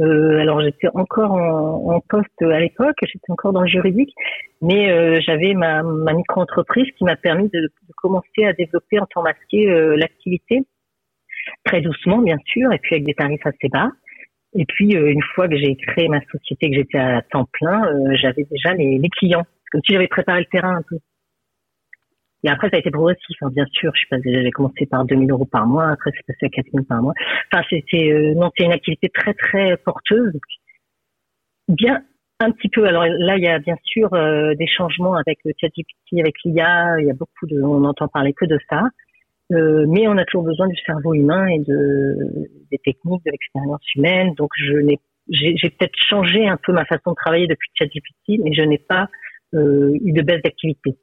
Euh, 0.00 0.38
alors 0.40 0.60
j'étais 0.60 0.88
encore 0.94 1.30
en, 1.32 1.94
en, 1.94 2.00
poste 2.00 2.42
à 2.42 2.58
l'époque, 2.58 2.96
j'étais 3.02 3.30
encore 3.30 3.52
dans 3.52 3.60
le 3.60 3.68
juridique, 3.68 4.12
mais 4.60 4.90
euh, 4.90 5.20
j'avais 5.20 5.54
ma, 5.54 5.84
micro-entreprise 5.84 6.90
qui 6.98 7.04
m'a 7.04 7.14
permis 7.14 7.48
de, 7.50 7.70
commencer 7.96 8.44
à 8.44 8.52
développer 8.52 8.98
en 8.98 9.06
temps 9.06 9.22
masqué 9.22 9.70
euh, 9.70 9.96
l'activité 9.96 10.62
très 11.64 11.80
doucement 11.80 12.18
bien 12.18 12.38
sûr, 12.46 12.72
et 12.72 12.78
puis 12.78 12.96
avec 12.96 13.04
des 13.04 13.14
tarifs 13.14 13.46
assez 13.46 13.68
bas. 13.68 13.90
Et 14.56 14.64
puis 14.66 14.96
euh, 14.96 15.10
une 15.10 15.22
fois 15.34 15.48
que 15.48 15.56
j'ai 15.56 15.76
créé 15.76 16.08
ma 16.08 16.20
société, 16.26 16.70
que 16.70 16.76
j'étais 16.76 16.98
à 16.98 17.22
temps 17.22 17.48
plein, 17.52 17.86
euh, 17.86 18.16
j'avais 18.16 18.46
déjà 18.50 18.74
les, 18.74 18.98
les, 18.98 19.08
clients, 19.08 19.44
comme 19.70 19.80
si 19.84 19.92
j'avais 19.92 20.08
préparé 20.08 20.40
le 20.40 20.46
terrain 20.46 20.76
un 20.76 20.82
peu. 20.88 20.96
Et 22.44 22.50
après, 22.50 22.68
ça 22.68 22.76
a 22.76 22.78
été 22.78 22.90
progressif, 22.90 23.36
hein, 23.40 23.48
bien 23.50 23.66
sûr. 23.72 23.92
Je 23.94 24.00
sais 24.00 24.06
pas, 24.10 24.16
j'ai 24.24 24.50
commencé 24.50 24.86
par 24.86 25.04
2000 25.04 25.30
euros 25.30 25.46
par 25.46 25.66
mois, 25.66 25.88
après 25.88 26.10
c'est 26.14 26.26
passé 26.26 26.46
à 26.46 26.48
4000 26.48 26.86
par 26.86 27.02
mois. 27.02 27.14
Enfin, 27.52 27.64
c'était 27.70 28.12
euh, 28.12 28.34
non, 28.34 28.50
c'est 28.56 28.64
une 28.64 28.72
activité 28.72 29.08
très 29.08 29.34
très 29.34 29.76
porteuse. 29.78 30.38
Bien, 31.68 32.02
un 32.40 32.50
petit 32.50 32.68
peu. 32.68 32.86
Alors 32.86 33.06
là, 33.06 33.36
il 33.36 33.42
y 33.42 33.48
a 33.48 33.58
bien 33.58 33.76
sûr 33.84 34.10
des 34.10 34.66
changements 34.66 35.14
avec 35.14 35.38
le 35.44 35.52
ChatGPT, 35.58 36.20
avec 36.20 36.34
l'IA. 36.44 37.00
Il 37.00 37.06
y 37.06 37.10
a 37.10 37.14
beaucoup 37.14 37.46
de, 37.46 37.62
on 37.62 37.84
entend 37.84 38.08
parler 38.08 38.34
que 38.34 38.44
de 38.44 38.58
ça. 38.68 38.82
Euh, 39.52 39.84
mais 39.88 40.08
on 40.08 40.16
a 40.16 40.24
toujours 40.24 40.44
besoin 40.44 40.68
du 40.68 40.76
cerveau 40.86 41.12
humain 41.14 41.46
et 41.46 41.58
de 41.58 42.16
des 42.70 42.78
techniques, 42.78 43.24
de 43.24 43.30
l'expérience 43.30 43.82
humaine. 43.94 44.34
Donc 44.34 44.50
je 44.56 44.72
n'ai 44.72 44.98
j'ai 45.28 45.70
peut-être 45.70 45.96
changé 45.96 46.46
un 46.46 46.58
peu 46.58 46.72
ma 46.72 46.84
façon 46.84 47.10
de 47.10 47.14
travailler 47.14 47.46
depuis 47.46 47.70
ChatGPT, 47.78 48.42
mais 48.42 48.52
je 48.52 48.62
n'ai 48.62 48.78
pas 48.78 49.08
euh, 49.54 49.92
eu 50.04 50.12
de 50.12 50.22
baisse 50.22 50.42
d'activité. 50.42 50.96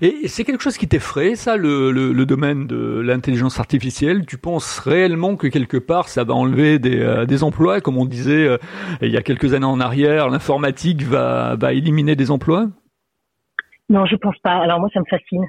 Et 0.00 0.28
c'est 0.28 0.44
quelque 0.44 0.62
chose 0.62 0.76
qui 0.76 0.88
t'effraie, 0.88 1.34
ça, 1.34 1.56
le, 1.56 2.24
domaine 2.24 2.66
de 2.66 3.00
l'intelligence 3.00 3.60
artificielle? 3.60 4.24
Tu 4.26 4.38
penses 4.38 4.78
réellement 4.78 5.36
que 5.36 5.46
quelque 5.46 5.76
part, 5.76 6.08
ça 6.08 6.24
va 6.24 6.34
enlever 6.34 6.78
des, 6.78 7.00
euh, 7.00 7.42
emplois, 7.42 7.80
comme 7.80 7.98
on 7.98 8.06
disait 8.06 8.46
euh, 8.46 8.58
il 9.02 9.10
y 9.10 9.16
a 9.16 9.22
quelques 9.22 9.54
années 9.54 9.66
en 9.66 9.80
arrière, 9.80 10.28
l'informatique 10.28 11.02
va, 11.02 11.56
éliminer 11.72 12.16
des 12.16 12.30
emplois? 12.30 12.66
Non, 13.90 14.06
je 14.06 14.16
pense 14.16 14.38
pas. 14.38 14.56
Alors 14.56 14.80
moi, 14.80 14.88
ça 14.94 15.00
me 15.00 15.04
fascine. 15.10 15.44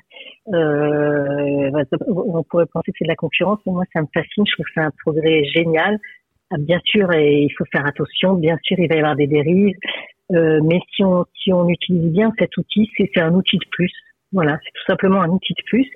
Euh, 0.54 1.84
on 2.08 2.44
pourrait 2.44 2.66
penser 2.66 2.92
que 2.92 2.98
c'est 3.00 3.06
de 3.06 3.10
la 3.10 3.16
concurrence, 3.16 3.60
mais 3.66 3.72
moi, 3.72 3.84
ça 3.94 4.02
me 4.02 4.08
fascine. 4.14 4.44
Je 4.46 4.52
trouve 4.54 4.66
que 4.66 4.72
c'est 4.76 4.82
un 4.82 4.92
progrès 5.04 5.46
génial. 5.46 5.98
Ah, 6.52 6.58
bien 6.60 6.80
sûr, 6.86 7.12
il 7.14 7.50
faut 7.58 7.66
faire 7.72 7.86
attention. 7.86 8.34
Bien 8.34 8.58
sûr, 8.64 8.78
il 8.78 8.90
va 8.90 8.96
y 8.96 9.00
avoir 9.00 9.16
des 9.16 9.28
dérives, 9.28 9.76
euh, 10.34 10.60
mais 10.64 10.80
si 10.96 11.04
on 11.04 11.26
si 11.36 11.54
on 11.54 11.68
utilise 11.70 12.12
bien 12.12 12.34
cet 12.40 12.58
outil, 12.58 12.90
c'est 12.98 13.20
un 13.20 13.34
outil 13.34 13.58
de 13.58 13.66
plus. 13.72 13.92
Voilà, 14.32 14.58
c'est 14.64 14.72
tout 14.72 14.86
simplement 14.88 15.22
un 15.22 15.30
outil 15.30 15.54
de 15.54 15.64
plus 15.66 15.90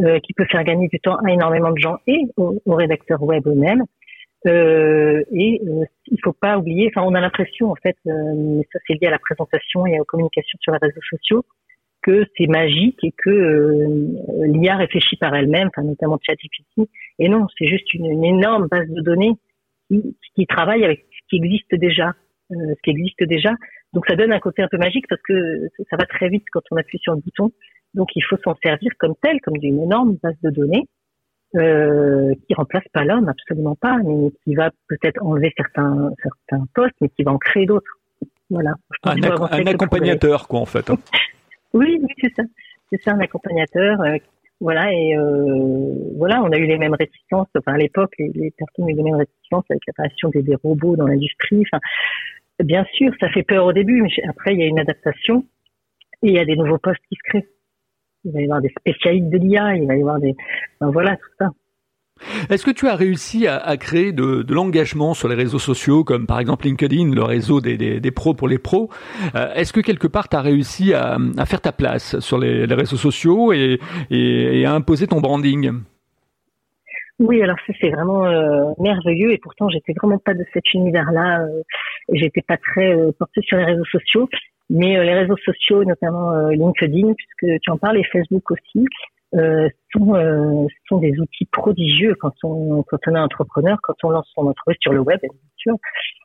euh, 0.00 0.18
qui 0.20 0.32
peut 0.34 0.44
faire 0.44 0.64
gagner 0.64 0.88
du 0.88 1.00
temps 1.00 1.16
à 1.16 1.30
énormément 1.32 1.72
de 1.72 1.78
gens 1.78 1.96
et 2.06 2.20
aux, 2.36 2.60
rédacteurs 2.66 3.22
web 3.22 3.46
eux-mêmes. 3.46 3.84
Euh, 4.46 5.22
et 5.32 5.60
euh, 5.66 5.84
il 6.06 6.18
faut 6.24 6.32
pas 6.32 6.56
oublier, 6.56 6.88
enfin 6.88 7.06
on 7.06 7.14
a 7.14 7.20
l'impression 7.20 7.70
en 7.70 7.74
fait, 7.74 7.96
euh, 8.06 8.12
mais 8.34 8.66
ça 8.72 8.78
c'est 8.86 8.94
lié 8.94 9.08
à 9.08 9.10
la 9.10 9.18
présentation 9.18 9.84
et 9.84 10.00
aux 10.00 10.04
communications 10.04 10.58
sur 10.62 10.72
les 10.72 10.78
réseaux 10.80 11.02
sociaux, 11.10 11.44
que 12.02 12.26
c'est 12.36 12.46
magique 12.46 12.98
et 13.02 13.12
que 13.12 13.30
euh, 13.30 14.46
l'IA 14.46 14.76
réfléchit 14.76 15.16
par 15.16 15.34
elle-même, 15.34 15.68
enfin, 15.68 15.82
notamment 15.82 16.18
ChatGPT. 16.22 16.88
Et 17.18 17.28
non, 17.28 17.46
c'est 17.58 17.66
juste 17.66 17.92
une, 17.92 18.24
énorme 18.24 18.68
base 18.68 18.88
de 18.88 19.02
données 19.02 19.32
qui, 19.88 20.16
qui, 20.34 20.46
travaille 20.46 20.84
avec 20.84 21.06
ce 21.10 21.28
qui 21.28 21.36
existe 21.44 21.74
déjà, 21.74 22.14
ce 22.50 22.82
qui 22.82 22.90
existe 22.90 23.22
déjà. 23.24 23.50
Donc 23.92 24.06
ça 24.06 24.16
donne 24.16 24.32
un 24.32 24.40
côté 24.40 24.62
un 24.62 24.68
peu 24.68 24.78
magique 24.78 25.06
parce 25.08 25.22
que 25.22 25.68
ça 25.90 25.96
va 25.96 26.04
très 26.06 26.28
vite 26.28 26.44
quand 26.52 26.62
on 26.70 26.76
appuie 26.76 26.98
sur 26.98 27.14
le 27.14 27.20
bouton. 27.20 27.50
Donc 27.94 28.08
il 28.14 28.22
faut 28.22 28.36
s'en 28.44 28.56
servir 28.62 28.92
comme 28.98 29.14
tel, 29.22 29.40
comme 29.40 29.58
d'une 29.58 29.80
énorme 29.80 30.16
base 30.22 30.36
de 30.42 30.50
données 30.50 30.86
euh, 31.56 32.32
qui 32.46 32.54
remplace 32.54 32.86
pas 32.92 33.04
l'homme, 33.04 33.28
absolument 33.28 33.74
pas, 33.74 33.98
mais 34.04 34.30
qui 34.44 34.54
va 34.54 34.70
peut-être 34.88 35.22
enlever 35.22 35.52
certains 35.56 36.10
certains 36.22 36.64
postes, 36.74 36.94
mais 37.00 37.08
qui 37.08 37.24
va 37.24 37.32
en 37.32 37.38
créer 37.38 37.66
d'autres. 37.66 37.98
Voilà. 38.50 38.74
Un, 39.04 39.16
un 39.22 39.66
accompagnateur, 39.66 40.48
quoi, 40.48 40.60
en 40.60 40.66
fait. 40.66 40.90
Hein. 40.90 40.98
Oui, 41.72 42.00
oui, 42.02 42.08
c'est 42.20 42.34
ça. 42.34 42.42
C'est 42.90 43.00
ça, 43.00 43.12
un 43.12 43.20
accompagnateur. 43.20 44.00
Euh, 44.00 44.16
voilà, 44.60 44.92
et 44.92 45.16
euh, 45.16 45.94
voilà, 46.16 46.42
on 46.42 46.50
a 46.50 46.56
eu 46.56 46.66
les 46.66 46.78
mêmes 46.78 46.94
réticences. 46.94 47.46
Enfin, 47.56 47.74
à 47.74 47.78
l'époque, 47.78 48.12
les, 48.18 48.28
les, 48.34 48.50
personnes 48.50 48.86
ont 48.86 48.88
eu 48.88 48.94
les 48.94 49.04
mêmes 49.04 49.14
réticences 49.14 49.64
avec 49.70 49.82
l'apparition 49.86 50.30
des, 50.30 50.42
des, 50.42 50.56
robots 50.56 50.96
dans 50.96 51.06
l'industrie. 51.06 51.62
Enfin, 51.62 51.80
bien 52.62 52.84
sûr, 52.94 53.12
ça 53.20 53.28
fait 53.30 53.42
peur 53.42 53.66
au 53.66 53.72
début, 53.72 54.02
mais 54.02 54.10
après, 54.28 54.54
il 54.54 54.60
y 54.60 54.62
a 54.62 54.66
une 54.66 54.78
adaptation 54.78 55.44
et 56.22 56.28
il 56.28 56.34
y 56.34 56.38
a 56.38 56.44
des 56.44 56.56
nouveaux 56.56 56.78
postes 56.78 57.02
qui 57.08 57.16
se 57.16 57.30
créent. 57.30 57.48
Il 58.24 58.32
va 58.32 58.40
y 58.40 58.44
avoir 58.44 58.60
des 58.60 58.72
spécialistes 58.78 59.30
de 59.30 59.38
l'IA, 59.38 59.76
il 59.76 59.86
va 59.86 59.96
y 59.96 60.00
avoir 60.00 60.20
des... 60.20 60.34
Ben 60.80 60.90
voilà, 60.90 61.16
tout 61.16 61.30
ça. 61.38 61.50
Est-ce 62.50 62.64
que 62.64 62.70
tu 62.70 62.86
as 62.86 62.96
réussi 62.96 63.46
à, 63.46 63.76
créer 63.76 64.12
de, 64.12 64.44
l'engagement 64.52 65.14
sur 65.14 65.28
les 65.28 65.34
réseaux 65.34 65.58
sociaux, 65.58 66.04
comme 66.04 66.26
par 66.26 66.38
exemple 66.38 66.66
LinkedIn, 66.66 67.14
le 67.14 67.22
réseau 67.22 67.60
des, 67.60 67.76
des, 67.76 68.10
pros 68.10 68.34
pour 68.34 68.48
les 68.48 68.58
pros? 68.58 68.90
Euh, 69.34 69.52
Est-ce 69.54 69.72
que 69.72 69.80
quelque 69.80 70.06
part 70.06 70.28
tu 70.28 70.36
as 70.36 70.42
réussi 70.42 70.92
à, 70.92 71.16
faire 71.46 71.60
ta 71.60 71.72
place 71.72 72.18
sur 72.20 72.38
les, 72.38 72.66
réseaux 72.66 72.96
sociaux 72.96 73.52
et, 73.52 73.78
à 74.66 74.74
imposer 74.74 75.06
ton 75.06 75.20
branding? 75.20 75.72
Oui, 77.20 77.42
alors 77.42 77.56
ça 77.66 77.72
c'est 77.80 77.90
vraiment 77.90 78.26
euh, 78.26 78.72
merveilleux 78.78 79.32
et 79.32 79.38
pourtant 79.38 79.68
j'étais 79.68 79.92
vraiment 79.92 80.18
pas 80.18 80.34
de 80.34 80.44
cet 80.52 80.74
univers-là. 80.74 81.42
Euh, 81.42 81.62
j'étais 82.12 82.42
pas 82.42 82.56
très 82.56 82.92
euh, 82.92 83.12
portée 83.16 83.42
sur 83.42 83.56
les 83.58 83.64
réseaux 83.64 83.84
sociaux, 83.84 84.28
mais 84.68 84.98
euh, 84.98 85.04
les 85.04 85.14
réseaux 85.14 85.36
sociaux, 85.36 85.84
notamment 85.84 86.48
LinkedIn, 86.48 87.12
puisque 87.14 87.60
tu 87.62 87.70
en 87.70 87.78
parles, 87.78 87.98
et 87.98 88.04
Facebook 88.04 88.50
aussi, 88.50 88.86
euh, 89.36 89.68
sont, 89.92 90.14
euh, 90.14 90.66
sont 90.88 90.98
des 90.98 91.18
outils 91.20 91.44
prodigieux 91.46 92.16
quand 92.18 92.32
on, 92.42 92.82
quand 92.82 92.98
on 93.06 93.14
est 93.14 93.20
entrepreneur, 93.20 93.78
quand 93.82 93.94
on 94.02 94.10
lance 94.10 94.28
son 94.34 94.46
entreprise 94.48 94.78
sur 94.80 94.92
le 94.92 95.00
web, 95.00 95.20
bien 95.20 95.30
sûr, 95.56 95.76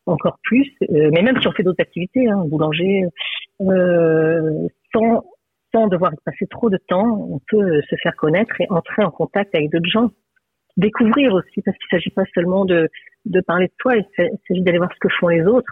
encore 0.07 0.39
plus. 0.43 0.71
Euh, 0.89 1.11
mais 1.13 1.21
même 1.21 1.39
si 1.39 1.47
on 1.47 1.51
fait 1.51 1.63
d'autres 1.63 1.81
activités, 1.81 2.27
hein, 2.27 2.43
boulanger, 2.47 3.03
euh, 3.61 4.67
sans, 4.91 5.23
sans 5.71 5.87
devoir 5.87 6.13
passer 6.25 6.47
trop 6.47 6.69
de 6.69 6.77
temps, 6.87 7.27
on 7.29 7.39
peut 7.47 7.81
se 7.89 7.95
faire 8.01 8.15
connaître 8.15 8.59
et 8.59 8.65
entrer 8.69 9.03
en 9.03 9.11
contact 9.11 9.53
avec 9.53 9.69
d'autres 9.71 9.89
gens. 9.89 10.09
Découvrir 10.77 11.33
aussi, 11.33 11.61
parce 11.61 11.77
qu'il 11.77 11.87
ne 11.91 11.97
s'agit 11.97 12.09
pas 12.09 12.23
seulement 12.33 12.65
de, 12.65 12.89
de 13.25 13.41
parler 13.41 13.67
de 13.67 13.73
soi, 13.81 13.95
il 13.95 14.05
s'agit 14.47 14.61
d'aller 14.61 14.77
voir 14.77 14.91
ce 14.93 14.99
que 14.99 15.13
font 15.19 15.27
les 15.27 15.43
autres. 15.43 15.71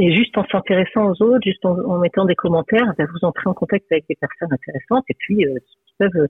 Et 0.00 0.14
juste 0.14 0.38
en 0.38 0.44
s'intéressant 0.44 1.10
aux 1.10 1.22
autres, 1.22 1.42
juste 1.42 1.64
en, 1.64 1.98
mettant 1.98 2.24
des 2.24 2.36
commentaires, 2.36 2.94
ben, 2.96 3.06
vous 3.12 3.26
entrez 3.26 3.48
en 3.48 3.54
contact 3.54 3.84
avec 3.90 4.04
des 4.08 4.14
personnes 4.14 4.52
intéressantes 4.52 5.04
et 5.08 5.14
puis 5.18 5.44
euh, 5.44 5.54
peuvent 5.98 6.28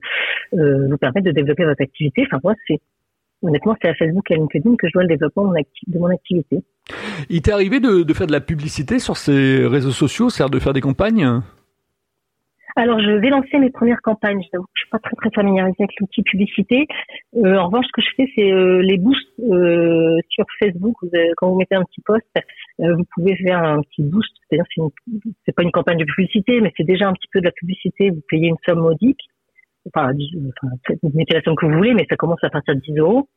euh, 0.53 0.87
vous 0.89 0.97
permettre 0.97 1.27
de 1.27 1.31
développer 1.31 1.65
votre 1.65 1.81
activité. 1.81 2.23
Enfin, 2.25 2.39
moi, 2.43 2.55
c'est 2.67 2.79
honnêtement, 3.43 3.75
c'est 3.79 3.89
à 3.89 3.93
Facebook 3.93 4.29
et 4.31 4.33
à 4.33 4.37
LinkedIn 4.37 4.75
que 4.75 4.87
je 4.87 4.93
vois 4.93 5.03
le 5.03 5.09
développement 5.09 5.53
de 5.53 5.99
mon 5.99 6.07
activité. 6.07 6.63
Il 7.29 7.43
t'est 7.43 7.51
arrivé 7.51 7.79
de, 7.79 8.01
de, 8.01 8.13
faire 8.13 8.25
de 8.25 8.31
la 8.31 8.41
publicité 8.41 8.97
sur 8.97 9.17
ces 9.17 9.65
réseaux 9.67 9.91
sociaux, 9.91 10.29
c'est-à-dire 10.29 10.49
de 10.49 10.59
faire 10.59 10.73
des 10.73 10.81
campagnes? 10.81 11.41
Alors, 12.75 12.99
je 12.99 13.11
vais 13.11 13.29
lancer 13.29 13.57
mes 13.57 13.69
premières 13.69 14.01
campagnes. 14.01 14.41
Je 14.53 14.57
ne 14.57 14.63
suis 14.75 14.89
pas 14.89 14.99
très 14.99 15.15
très 15.15 15.29
familiarisée 15.31 15.75
avec 15.79 15.99
l'outil 15.99 16.23
publicité. 16.23 16.87
Euh, 17.35 17.57
en 17.57 17.67
revanche, 17.67 17.85
ce 17.87 17.91
que 17.93 18.01
je 18.01 18.15
fais, 18.15 18.31
c'est 18.35 18.51
euh, 18.51 18.81
les 18.81 18.97
boosts 18.97 19.39
euh, 19.39 20.17
sur 20.29 20.45
Facebook. 20.59 20.95
Vous 21.01 21.09
quand 21.37 21.49
vous 21.49 21.57
mettez 21.57 21.75
un 21.75 21.83
petit 21.83 22.01
post, 22.01 22.25
euh, 22.81 22.95
vous 22.95 23.05
pouvez 23.15 23.35
faire 23.35 23.63
un 23.63 23.81
petit 23.81 24.03
boost. 24.03 24.31
C'est-à-dire, 24.49 24.65
c'est 25.45 25.55
pas 25.55 25.63
une 25.63 25.71
campagne 25.71 25.97
de 25.97 26.05
publicité, 26.05 26.61
mais 26.61 26.71
c'est 26.77 26.85
déjà 26.85 27.07
un 27.07 27.13
petit 27.13 27.27
peu 27.31 27.39
de 27.39 27.45
la 27.45 27.51
publicité. 27.51 28.09
Vous 28.09 28.21
payez 28.29 28.47
une 28.47 28.57
somme 28.65 28.79
modique 28.79 29.21
enfin, 29.87 30.11
vous 31.03 31.11
mettez 31.13 31.35
la 31.35 31.41
somme 31.41 31.55
que 31.55 31.65
vous 31.65 31.73
voulez, 31.73 31.93
mais 31.93 32.05
ça 32.09 32.15
commence 32.15 32.43
à 32.43 32.49
partir 32.49 32.75
de 32.75 32.81
10 32.81 32.97
euros. 32.97 33.29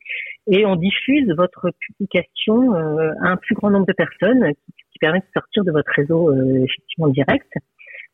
Et 0.47 0.65
on 0.65 0.75
diffuse 0.75 1.31
votre 1.35 1.69
publication 1.79 2.75
euh, 2.75 3.11
à 3.21 3.29
un 3.29 3.37
plus 3.37 3.55
grand 3.55 3.69
nombre 3.69 3.85
de 3.85 3.93
personnes 3.93 4.53
qui, 4.53 4.73
qui 4.91 4.99
permet 4.99 5.19
de 5.19 5.25
sortir 5.33 5.63
de 5.63 5.71
votre 5.71 5.91
réseau 5.95 6.29
euh, 6.29 6.63
effectivement 6.63 7.07
direct. 7.07 7.51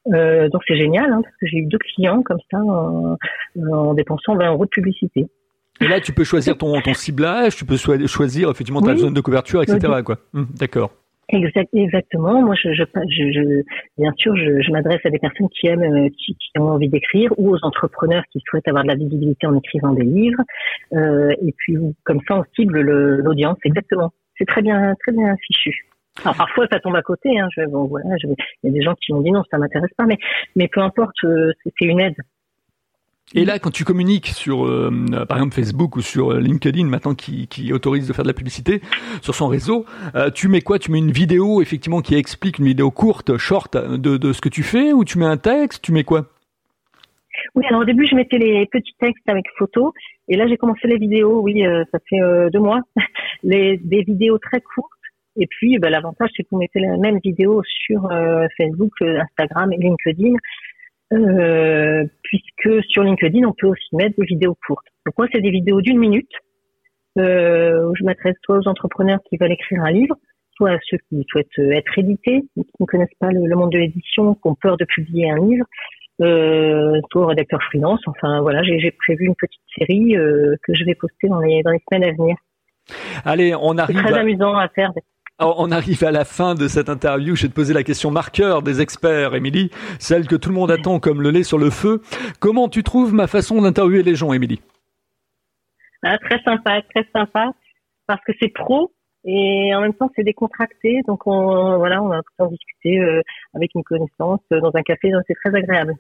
Euh, 0.08 0.50
donc 0.50 0.62
c'est 0.68 0.78
génial, 0.78 1.12
hein, 1.12 1.22
parce 1.22 1.36
que 1.40 1.48
j'ai 1.48 1.58
eu 1.58 1.66
deux 1.66 1.78
clients 1.78 2.22
comme 2.24 2.40
ça 2.50 2.58
en, 2.58 3.18
en, 3.72 3.94
dépensant 3.94 4.36
20 4.36 4.52
euros 4.52 4.66
de 4.66 4.70
publicité. 4.70 5.28
Et 5.82 5.88
là, 5.88 6.02
tu 6.02 6.12
peux 6.12 6.24
choisir 6.24 6.58
ton, 6.58 6.80
ton 6.82 6.94
ciblage, 6.94 7.56
tu 7.56 7.66
peux 7.66 7.78
choisir 7.78 8.50
effectivement 8.50 8.82
ta 8.82 8.96
zone 8.96 9.14
de 9.14 9.22
couverture, 9.22 9.62
etc. 9.62 10.02
Quoi. 10.04 10.18
Hum, 10.34 10.48
d'accord. 10.58 10.92
Exact, 11.32 11.70
exactement. 11.74 12.42
Moi, 12.42 12.56
je, 12.56 12.74
je, 12.74 12.84
je, 13.08 13.64
bien 13.98 14.12
sûr, 14.18 14.36
je, 14.36 14.62
je 14.62 14.72
m'adresse 14.72 15.00
à 15.06 15.12
des 15.12 15.20
personnes 15.20 15.48
qui 15.50 15.68
aiment, 15.68 15.84
euh, 15.84 16.10
qui, 16.10 16.36
qui, 16.36 16.60
ont 16.60 16.70
envie 16.70 16.90
d'écrire, 16.90 17.32
ou 17.38 17.52
aux 17.52 17.60
entrepreneurs 17.62 18.24
qui 18.32 18.42
souhaitent 18.50 18.68
avoir 18.68 18.84
de 18.84 18.90
la 18.90 18.96
visibilité 18.96 19.46
en 19.46 19.56
écrivant 19.56 19.94
des 19.94 20.04
livres. 20.04 20.42
Euh, 20.94 21.32
et 21.42 21.54
puis, 21.56 21.78
comme 22.04 22.20
ça, 22.28 22.36
on 22.36 22.44
cible 22.56 22.82
l'audience. 22.82 23.58
Exactement. 23.64 24.12
C'est 24.38 24.46
très 24.46 24.64
bien, 24.64 24.96
très 25.00 25.12
bien 25.12 25.36
fichu. 25.46 25.86
Alors, 26.24 26.36
parfois, 26.36 26.68
ça 26.72 26.80
tombe 26.80 26.96
à 26.96 27.02
côté. 27.02 27.40
Hein. 27.40 27.48
Je, 27.56 27.66
bon, 27.66 27.86
voilà, 27.86 28.10
il 28.24 28.36
y 28.64 28.68
a 28.68 28.72
des 28.72 28.82
gens 28.82 28.96
qui 28.96 29.14
m'ont 29.14 29.22
dit 29.22 29.32
non, 29.32 29.44
ça 29.50 29.58
m'intéresse 29.58 29.92
pas, 29.98 30.06
mais, 30.06 30.18
mais 30.56 30.68
peu 30.68 30.82
importe, 30.82 31.16
euh, 31.24 31.52
c'est 31.64 31.86
une 31.86 32.00
aide. 32.00 32.16
Et 33.36 33.46
là, 33.46 33.60
quand 33.60 33.70
tu 33.70 33.86
communiques 33.86 34.28
sur, 34.28 34.66
euh, 34.66 34.92
par 35.28 35.38
exemple, 35.38 35.54
Facebook 35.54 35.96
ou 35.96 36.02
sur 36.02 36.32
euh, 36.32 36.40
LinkedIn, 36.40 36.86
maintenant 36.86 37.14
qui, 37.14 37.48
qui, 37.48 37.72
autorise 37.72 38.08
de 38.08 38.14
faire 38.14 38.24
de 38.24 38.30
la 38.30 38.34
publicité 38.34 38.82
sur 39.22 39.36
son 39.36 39.48
réseau, 39.48 39.86
euh, 40.16 40.32
tu 40.32 40.48
mets 40.48 40.62
quoi? 40.62 40.80
Tu 40.80 40.92
mets 40.92 40.98
une 40.98 41.12
vidéo, 41.12 41.62
effectivement, 41.62 42.02
qui 42.02 42.16
explique 42.16 42.58
une 42.58 42.66
vidéo 42.66 42.90
courte, 42.90 43.38
short, 43.38 43.78
de, 43.78 44.18
de 44.18 44.34
ce 44.34 44.42
que 44.42 44.50
tu 44.50 44.64
fais, 44.64 44.94
ou 44.94 45.06
tu 45.06 45.20
mets 45.20 45.28
un 45.28 45.38
texte? 45.38 45.84
Tu 45.84 45.92
mets 45.92 46.04
quoi? 46.04 46.26
Oui, 47.54 47.64
alors 47.70 47.82
au 47.82 47.86
début, 47.86 48.08
je 48.08 48.16
mettais 48.16 48.40
les 48.40 48.66
petits 48.66 48.96
textes 49.00 49.30
avec 49.30 49.46
photos, 49.60 49.94
et 50.28 50.36
là, 50.36 50.48
j'ai 50.48 50.58
commencé 50.58 50.88
les 50.88 50.98
vidéos. 50.98 51.42
Oui, 51.42 51.64
ça 51.92 52.00
fait 52.10 52.20
deux 52.52 52.60
mois, 52.60 52.80
les, 53.44 53.78
des 53.78 54.02
vidéos 54.02 54.40
très 54.40 54.60
courtes. 54.60 54.90
Et 55.36 55.48
puis, 55.48 55.78
bah, 55.80 55.90
l'avantage, 55.90 56.30
c'est 56.36 56.44
que 56.44 56.50
vous 56.52 56.60
mettez 56.60 56.80
les 56.80 56.98
mêmes 56.98 57.20
vidéos 57.24 57.62
sur 57.64 58.10
Facebook, 58.58 58.94
Instagram 59.02 59.72
et 59.74 59.78
LinkedIn 59.78 60.36
euh, 61.14 62.06
puisque 62.24 62.84
sur 62.88 63.04
LinkedIn, 63.04 63.48
on 63.48 63.54
peut 63.54 63.68
aussi 63.68 63.96
mettre 63.96 64.16
des 64.18 64.26
vidéos 64.26 64.56
courtes. 64.66 64.86
Donc 65.06 65.18
moi, 65.18 65.28
c'est 65.32 65.42
des 65.42 65.50
vidéos 65.50 65.82
d'une 65.82 66.00
minute 66.00 66.32
euh, 67.18 67.90
où 67.90 67.96
je 67.96 68.04
m'adresse 68.04 68.36
soit 68.44 68.58
aux 68.58 68.68
entrepreneurs 68.68 69.20
qui 69.28 69.38
veulent 69.38 69.52
écrire 69.52 69.84
un 69.84 69.92
livre, 69.92 70.16
soit 70.56 70.72
à 70.72 70.78
ceux 70.90 70.98
qui 71.10 71.26
souhaitent 71.30 71.48
euh, 71.60 71.72
être 71.72 71.98
édités, 71.98 72.44
qui 72.54 72.64
ne 72.80 72.86
connaissent 72.86 73.08
pas 73.20 73.32
le, 73.32 73.56
monde 73.56 73.72
de 73.72 73.80
l'édition, 73.80 74.36
qui 74.36 74.42
ont 74.48 74.56
peur 74.56 74.78
de 74.78 74.86
publier 74.86 75.32
un 75.32 75.38
livre, 75.38 75.66
euh, 76.22 77.00
soit 77.12 77.24
aux 77.24 77.28
rédacteurs 77.28 77.64
freelance. 77.64 78.02
Enfin 78.06 78.42
voilà, 78.42 78.62
j'ai 78.64 78.92
prévu 78.92 79.26
une 79.26 79.36
petite 79.36 79.62
série 79.78 80.16
euh, 80.16 80.56
que 80.64 80.76
je 80.76 80.86
vais 80.86 80.96
poster 80.96 81.28
dans 81.28 81.40
les, 81.40 81.64
dans 81.64 81.72
les 81.72 81.82
semaines 81.90 82.08
à 82.08 82.12
venir. 82.12 82.36
Allez, 83.26 83.56
on 83.56 83.78
arrive. 83.78 83.98
C'est 83.98 84.04
très 84.04 84.20
amusant 84.20 84.56
à 84.56 84.68
faire 84.70 84.92
on 85.40 85.72
arrive 85.72 86.04
à 86.04 86.12
la 86.12 86.26
fin 86.26 86.56
de 86.56 86.68
cette 86.68 86.90
interview. 86.90 87.36
Je 87.36 87.44
vais 87.44 87.50
te 87.50 87.54
poser 87.54 87.74
la 87.74 87.84
question 87.84 88.12
marqueur 88.12 88.62
des 88.62 88.82
experts, 88.82 89.36
Émilie, 89.36 89.72
celle 90.00 90.28
que 90.28 90.36
tout 90.36 90.50
le 90.50 90.56
monde 90.56 90.72
attend 90.72 91.00
comme 91.00 91.22
le 91.22 91.32
lait 91.32 91.44
sur 91.44 91.58
le 91.58 91.70
feu. 91.70 92.02
Comment 92.40 92.68
tu 92.68 92.84
trouves 92.84 93.14
ma 93.14 93.28
façon 93.28 93.62
d'interviewer 93.62 94.04
les 94.04 94.16
gens, 94.16 94.34
Émilie? 94.34 94.62
Ah, 96.04 96.18
Très 96.18 96.42
sympa, 96.44 96.82
très 96.94 97.06
sympa, 97.14 97.52
parce 98.08 98.22
que 98.26 98.32
c'est 98.42 98.50
pro 98.50 98.92
et 99.26 99.76
en 99.76 99.82
même 99.82 99.94
temps 99.94 100.10
c'est 100.16 100.24
décontracté. 100.24 101.02
Donc 101.08 101.28
on, 101.28 101.78
voilà, 101.78 102.02
on 102.02 102.12
a 102.12 102.22
pu 102.22 102.30
en 102.40 102.48
discuter 102.48 103.00
euh, 103.00 103.22
avec 103.54 103.72
une 103.76 103.84
connaissance 103.84 104.40
euh, 104.54 104.62
dans 104.62 104.72
un 104.76 104.82
café, 104.82 105.12
donc 105.12 105.24
c'est 105.28 105.36
très 105.36 105.54
agréable. 105.56 105.94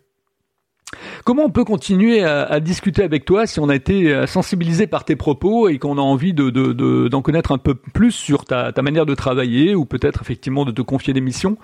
Comment 1.25 1.45
on 1.45 1.49
peut 1.49 1.65
continuer 1.65 2.23
à, 2.23 2.59
discuter 2.59 3.03
avec 3.03 3.25
toi 3.25 3.45
si 3.45 3.59
on 3.59 3.69
a 3.69 3.75
été 3.75 4.13
euh, 4.13 4.25
sensibilisé 4.25 4.87
par 4.87 5.05
tes 5.05 5.15
propos 5.15 5.69
et 5.69 5.77
qu'on 5.77 5.97
a 5.97 6.01
envie 6.01 6.33
d'en 6.33 6.49
de, 6.49 7.21
connaître 7.21 7.51
un 7.51 7.57
peu 7.57 7.75
plus 7.75 8.11
sur 8.11 8.45
ta, 8.45 8.71
manière 8.81 9.05
de 9.05 9.15
travailler 9.15 9.75
ou 9.75 9.85
peut-être 9.85 10.21
effectivement 10.21 10.65
de 10.65 10.71
te 10.71 10.81
confier 10.81 11.13
des 11.13 11.21
missions? 11.21 11.57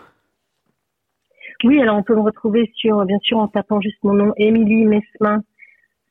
Oui, 1.63 1.81
alors 1.81 1.97
on 1.97 2.03
peut 2.03 2.15
me 2.15 2.21
retrouver 2.21 2.71
sur, 2.75 3.03
bien 3.05 3.17
sûr, 3.23 3.37
en 3.37 3.47
tapant 3.47 3.79
juste 3.79 3.97
mon 4.03 4.13
nom, 4.13 4.33
Émilie 4.37 4.85
Mesmin, 4.85 5.41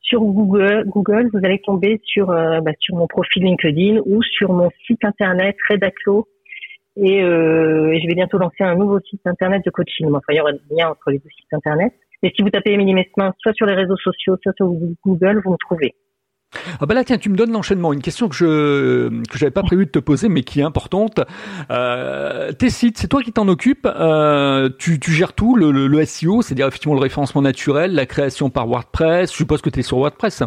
sur 0.00 0.20
Google. 0.20 0.84
Google, 0.86 1.28
vous 1.32 1.40
allez 1.44 1.58
tomber 1.60 2.00
sur, 2.04 2.30
euh, 2.30 2.60
bah, 2.60 2.72
sur 2.78 2.96
mon 2.96 3.06
profil 3.06 3.44
LinkedIn 3.44 4.00
ou 4.06 4.22
sur 4.22 4.52
mon 4.52 4.70
site 4.86 5.04
internet 5.04 5.56
Redaclo. 5.68 6.26
Et, 6.96 7.22
euh, 7.22 7.92
et, 7.92 8.00
je 8.00 8.06
vais 8.06 8.14
bientôt 8.14 8.38
lancer 8.38 8.62
un 8.62 8.76
nouveau 8.76 9.00
site 9.00 9.26
internet 9.26 9.64
de 9.64 9.70
coaching. 9.70 10.06
Enfin, 10.08 10.20
il 10.30 10.36
y 10.36 10.40
aura 10.40 10.52
des 10.52 10.60
liens 10.70 10.90
entre 10.90 11.10
les 11.10 11.18
deux 11.18 11.30
sites 11.36 11.52
internet. 11.52 11.92
Et 12.22 12.32
si 12.34 12.42
vous 12.42 12.50
tapez 12.50 12.72
Émilie 12.72 12.94
Mesmin, 12.94 13.32
soit 13.40 13.52
sur 13.54 13.66
les 13.66 13.74
réseaux 13.74 13.96
sociaux, 13.96 14.36
soit 14.42 14.52
sur 14.56 14.66
Google, 15.04 15.40
vous 15.44 15.52
me 15.52 15.56
trouvez. 15.58 15.94
Ah 16.80 16.86
bah 16.86 16.94
là 16.94 17.02
tiens 17.02 17.18
tu 17.18 17.30
me 17.30 17.36
donnes 17.36 17.50
l'enchaînement. 17.50 17.92
Une 17.92 18.00
question 18.00 18.28
que 18.28 18.36
je 18.36 19.08
que 19.28 19.38
j'avais 19.38 19.50
pas 19.50 19.62
prévu 19.62 19.86
de 19.86 19.90
te 19.90 19.98
poser 19.98 20.28
mais 20.28 20.42
qui 20.42 20.60
est 20.60 20.62
importante. 20.62 21.20
Euh, 21.70 22.52
tes 22.52 22.70
sites 22.70 22.96
c'est 22.96 23.08
toi 23.08 23.22
qui 23.22 23.32
t'en 23.32 23.48
occupes. 23.48 23.86
Euh, 23.86 24.70
tu, 24.78 25.00
tu 25.00 25.10
gères 25.10 25.32
tout 25.32 25.56
le, 25.56 25.72
le, 25.72 25.88
le 25.88 26.04
SEO 26.04 26.42
c'est-à-dire 26.42 26.68
effectivement 26.68 26.94
le 26.94 27.00
référencement 27.00 27.42
naturel 27.42 27.94
la 27.94 28.06
création 28.06 28.50
par 28.50 28.68
WordPress. 28.68 29.32
Je 29.32 29.36
suppose 29.36 29.62
que 29.62 29.70
tu 29.70 29.80
es 29.80 29.82
sur 29.82 29.98
WordPress 29.98 30.44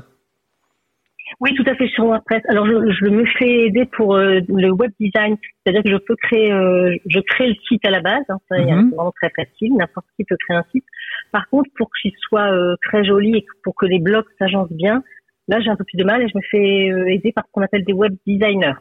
oui, 1.39 1.53
tout 1.55 1.63
à 1.67 1.75
fait 1.75 1.87
sur 1.89 2.05
WordPress. 2.05 2.41
Alors, 2.47 2.65
je, 2.65 2.91
je 2.91 3.09
me 3.09 3.25
fais 3.25 3.67
aider 3.67 3.85
pour 3.85 4.15
euh, 4.15 4.39
le 4.47 4.71
web 4.71 4.91
design, 4.99 5.37
c'est-à-dire 5.63 5.83
que 5.83 5.91
je 5.91 5.97
peux 5.97 6.15
créer, 6.15 6.51
euh, 6.51 6.95
je 7.05 7.19
crée 7.19 7.47
le 7.47 7.55
site 7.67 7.85
à 7.85 7.91
la 7.91 8.01
base. 8.01 8.23
Hein, 8.29 8.37
c'est 8.49 8.65
mhm. 8.65 8.91
vraiment 8.91 9.11
très 9.11 9.29
facile. 9.29 9.75
N'importe 9.75 10.07
qui 10.15 10.23
peut 10.23 10.37
créer 10.47 10.57
un 10.57 10.65
site. 10.71 10.85
Par 11.31 11.47
contre, 11.49 11.69
pour 11.77 11.89
qu'il 12.01 12.13
soit 12.19 12.51
euh, 12.51 12.75
très 12.83 13.03
joli 13.03 13.37
et 13.37 13.45
pour 13.63 13.75
que 13.75 13.85
les 13.85 13.99
blocs 13.99 14.27
s'agencent 14.39 14.71
bien, 14.71 15.03
là, 15.47 15.59
j'ai 15.59 15.69
un 15.69 15.75
peu 15.75 15.83
plus 15.83 15.97
de 15.97 16.03
mal 16.03 16.21
et 16.21 16.27
je 16.27 16.37
me 16.37 16.41
fais 16.49 17.13
aider 17.13 17.31
par 17.31 17.45
ce 17.45 17.51
qu'on 17.51 17.61
appelle 17.61 17.83
des 17.83 17.93
web 17.93 18.15
designers. 18.25 18.73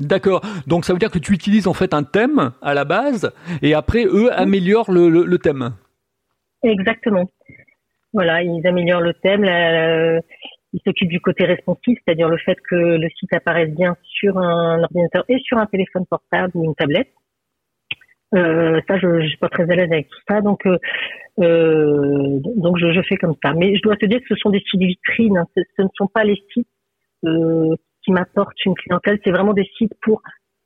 D'accord. 0.00 0.42
Donc, 0.66 0.84
ça 0.84 0.92
veut 0.92 0.98
dire 0.98 1.10
que 1.10 1.18
tu 1.18 1.32
utilises 1.32 1.66
en 1.66 1.74
fait 1.74 1.92
un 1.92 2.04
thème 2.04 2.52
à 2.62 2.74
la 2.74 2.84
base 2.84 3.32
et 3.62 3.74
après, 3.74 4.04
eux 4.04 4.32
améliorent 4.32 4.92
le, 4.92 5.08
le, 5.08 5.38
thème. 5.38 5.72
Exactement. 6.62 7.28
Voilà, 8.12 8.42
ils 8.42 8.64
améliorent 8.66 9.00
le 9.00 9.12
thème. 9.14 9.42
La, 9.42 10.20
il 10.72 10.80
s'occupe 10.84 11.08
du 11.08 11.20
côté 11.20 11.44
responsif, 11.44 11.98
c'est-à-dire 12.04 12.28
le 12.28 12.36
fait 12.38 12.56
que 12.68 12.74
le 12.74 13.08
site 13.18 13.32
apparaisse 13.32 13.70
bien 13.70 13.96
sur 14.02 14.36
un 14.38 14.82
ordinateur 14.82 15.24
et 15.28 15.38
sur 15.38 15.58
un 15.58 15.66
téléphone 15.66 16.04
portable 16.06 16.52
ou 16.54 16.64
une 16.64 16.74
tablette. 16.74 17.12
Euh, 18.34 18.80
ça, 18.86 18.98
je, 18.98 19.06
ne 19.06 19.26
suis 19.26 19.38
pas 19.38 19.48
très 19.48 19.62
à 19.70 19.74
l'aise 19.74 19.90
avec 19.90 20.08
tout 20.08 20.20
ça, 20.28 20.42
donc 20.42 20.66
euh, 20.66 20.76
euh, 21.40 22.38
donc 22.56 22.76
je, 22.78 22.92
je, 22.92 23.00
fais 23.08 23.16
comme 23.16 23.34
ça. 23.42 23.54
Mais 23.54 23.74
je 23.74 23.80
dois 23.80 23.96
te 23.96 24.04
dire 24.04 24.18
que 24.18 24.26
ce 24.28 24.34
sont 24.34 24.50
des 24.50 24.62
sites 24.70 24.82
vitrines, 24.82 25.38
hein. 25.38 25.46
ce, 25.56 25.62
ce, 25.76 25.82
ne 25.82 25.88
sont 25.94 26.08
pas 26.08 26.24
les 26.24 26.36
sites 26.52 26.68
euh, 27.24 27.74
qui 28.04 28.12
m'apportent 28.12 28.62
une 28.66 28.74
clientèle, 28.74 29.18
c'est 29.24 29.30
vraiment 29.30 29.54
des 29.54 29.68
sites 29.78 29.94
pour, 30.02 30.20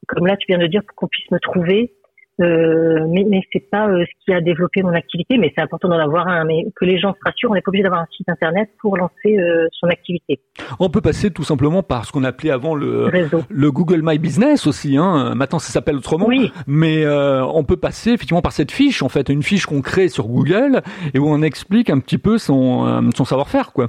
comme 0.08 0.26
là 0.26 0.36
tu 0.36 0.46
viens 0.48 0.58
de 0.58 0.66
dire, 0.66 0.82
pour 0.84 0.96
qu'on 0.96 1.06
puisse 1.06 1.30
me 1.30 1.38
trouver, 1.38 1.92
euh, 2.40 3.06
mais, 3.08 3.24
mais 3.28 3.42
c'est 3.52 3.70
pas 3.70 3.88
euh, 3.88 4.04
ce 4.04 4.24
qui 4.24 4.32
a 4.32 4.40
développé 4.40 4.82
mon 4.82 4.94
activité, 4.94 5.36
mais 5.36 5.52
c'est 5.54 5.62
important 5.62 5.88
d'en 5.88 5.98
avoir 5.98 6.28
un. 6.28 6.44
Mais 6.44 6.64
que 6.74 6.84
les 6.84 6.98
gens 6.98 7.12
se 7.12 7.18
rassurent, 7.24 7.50
on 7.50 7.54
n'est 7.54 7.60
pas 7.60 7.68
obligé 7.68 7.82
d'avoir 7.82 8.00
un 8.00 8.06
site 8.16 8.28
internet 8.28 8.70
pour 8.80 8.96
lancer 8.96 9.38
euh, 9.38 9.66
son 9.72 9.88
activité. 9.88 10.40
On 10.80 10.88
peut 10.88 11.02
passer 11.02 11.30
tout 11.30 11.44
simplement 11.44 11.82
par 11.82 12.06
ce 12.06 12.12
qu'on 12.12 12.24
appelait 12.24 12.50
avant 12.50 12.74
le, 12.74 13.10
le 13.48 13.70
Google 13.70 14.00
My 14.02 14.18
Business 14.18 14.66
aussi. 14.66 14.96
Hein. 14.96 15.34
Maintenant, 15.34 15.58
ça 15.58 15.72
s'appelle 15.72 15.96
autrement. 15.96 16.26
Oui. 16.26 16.50
Mais 16.66 17.06
on 17.06 17.64
peut 17.64 17.76
passer 17.76 18.12
effectivement 18.12 18.42
par 18.42 18.52
cette 18.52 18.72
fiche, 18.72 19.02
en 19.02 19.08
fait, 19.08 19.28
une 19.28 19.42
fiche 19.42 19.66
qu'on 19.66 19.82
crée 19.82 20.08
sur 20.08 20.26
Google 20.26 20.82
et 21.14 21.18
où 21.18 21.28
on 21.28 21.42
explique 21.42 21.90
un 21.90 21.98
petit 21.98 22.18
peu 22.18 22.38
son, 22.38 23.10
son 23.14 23.24
savoir-faire, 23.24 23.72
quoi. 23.72 23.88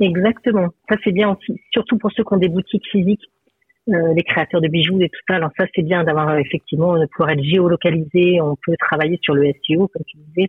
Exactement. 0.00 0.68
Ça 0.88 0.96
c'est 1.04 1.12
bien 1.12 1.30
aussi, 1.30 1.60
surtout 1.70 1.98
pour 1.98 2.10
ceux 2.12 2.24
qui 2.24 2.34
ont 2.34 2.38
des 2.38 2.48
boutiques 2.48 2.86
physiques 2.90 3.22
les 3.86 4.22
créateurs 4.22 4.60
de 4.60 4.68
bijoux 4.68 5.00
et 5.00 5.08
tout 5.08 5.20
ça. 5.28 5.36
Alors 5.36 5.50
ça, 5.58 5.66
c'est 5.74 5.82
bien 5.82 6.04
d'avoir 6.04 6.30
euh, 6.30 6.38
effectivement 6.38 6.98
de 6.98 7.06
pouvoir 7.06 7.30
être 7.30 7.42
géolocalisé. 7.42 8.40
On 8.40 8.56
peut 8.64 8.74
travailler 8.78 9.18
sur 9.22 9.34
le 9.34 9.52
SEO, 9.66 9.88
comme 9.88 10.02
tu 10.06 10.16
disais, 10.28 10.48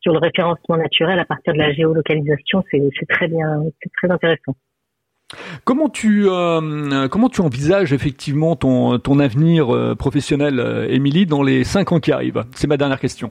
sur 0.00 0.12
le 0.12 0.18
référencement 0.18 0.76
naturel 0.76 1.18
à 1.18 1.24
partir 1.24 1.54
de 1.54 1.58
la 1.58 1.72
géolocalisation. 1.72 2.62
C'est 2.70 3.06
très 3.08 3.28
bien, 3.28 3.64
c'est 3.82 3.90
très 3.92 4.10
intéressant. 4.10 4.54
Comment 5.64 5.88
tu 5.88 6.26
euh, 6.28 7.08
comment 7.08 7.28
tu 7.28 7.40
envisages 7.40 7.92
effectivement 7.92 8.54
ton 8.56 8.98
ton 8.98 9.18
avenir 9.18 9.96
professionnel, 9.98 10.86
Émilie, 10.90 11.26
dans 11.26 11.42
les 11.42 11.64
cinq 11.64 11.92
ans 11.92 11.98
qui 11.98 12.12
arrivent? 12.12 12.44
C'est 12.54 12.66
ma 12.66 12.76
dernière 12.76 13.00
question. 13.00 13.30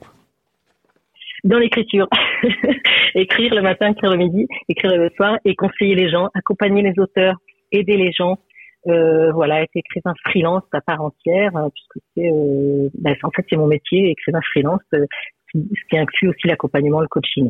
Dans 1.44 1.60
l'écriture, 1.60 2.08
écrire 3.16 3.54
le 3.54 3.62
matin, 3.62 3.92
écrire 3.92 4.12
le 4.12 4.18
midi, 4.18 4.48
écrire 4.70 4.96
le 4.96 5.10
soir 5.16 5.38
et 5.46 5.56
conseiller 5.56 5.94
les 5.94 6.10
gens, 6.10 6.30
accompagner 6.34 6.82
les 6.82 6.94
auteurs, 6.98 7.36
aider 7.72 7.98
les 7.98 8.12
gens, 8.12 8.40
euh, 8.88 9.32
voilà, 9.32 9.62
être 9.64 9.76
écrivain 9.76 10.14
freelance 10.26 10.64
à 10.74 10.82
part 10.82 11.02
entière, 11.02 11.56
euh, 11.56 11.70
puisque 11.70 12.06
c'est, 12.16 12.30
euh, 12.32 12.90
bah, 13.00 13.12
en 13.24 13.32
fait, 13.32 13.46
c'est 13.50 13.56
mon 13.56 13.68
métier, 13.68 14.12
écrivain 14.12 14.42
freelance, 14.52 14.82
euh, 14.94 15.06
ce 15.54 15.60
qui 15.90 15.98
inclut 15.98 16.30
aussi 16.30 16.48
l'accompagnement, 16.48 17.00
le 17.00 17.08
coaching. 17.08 17.50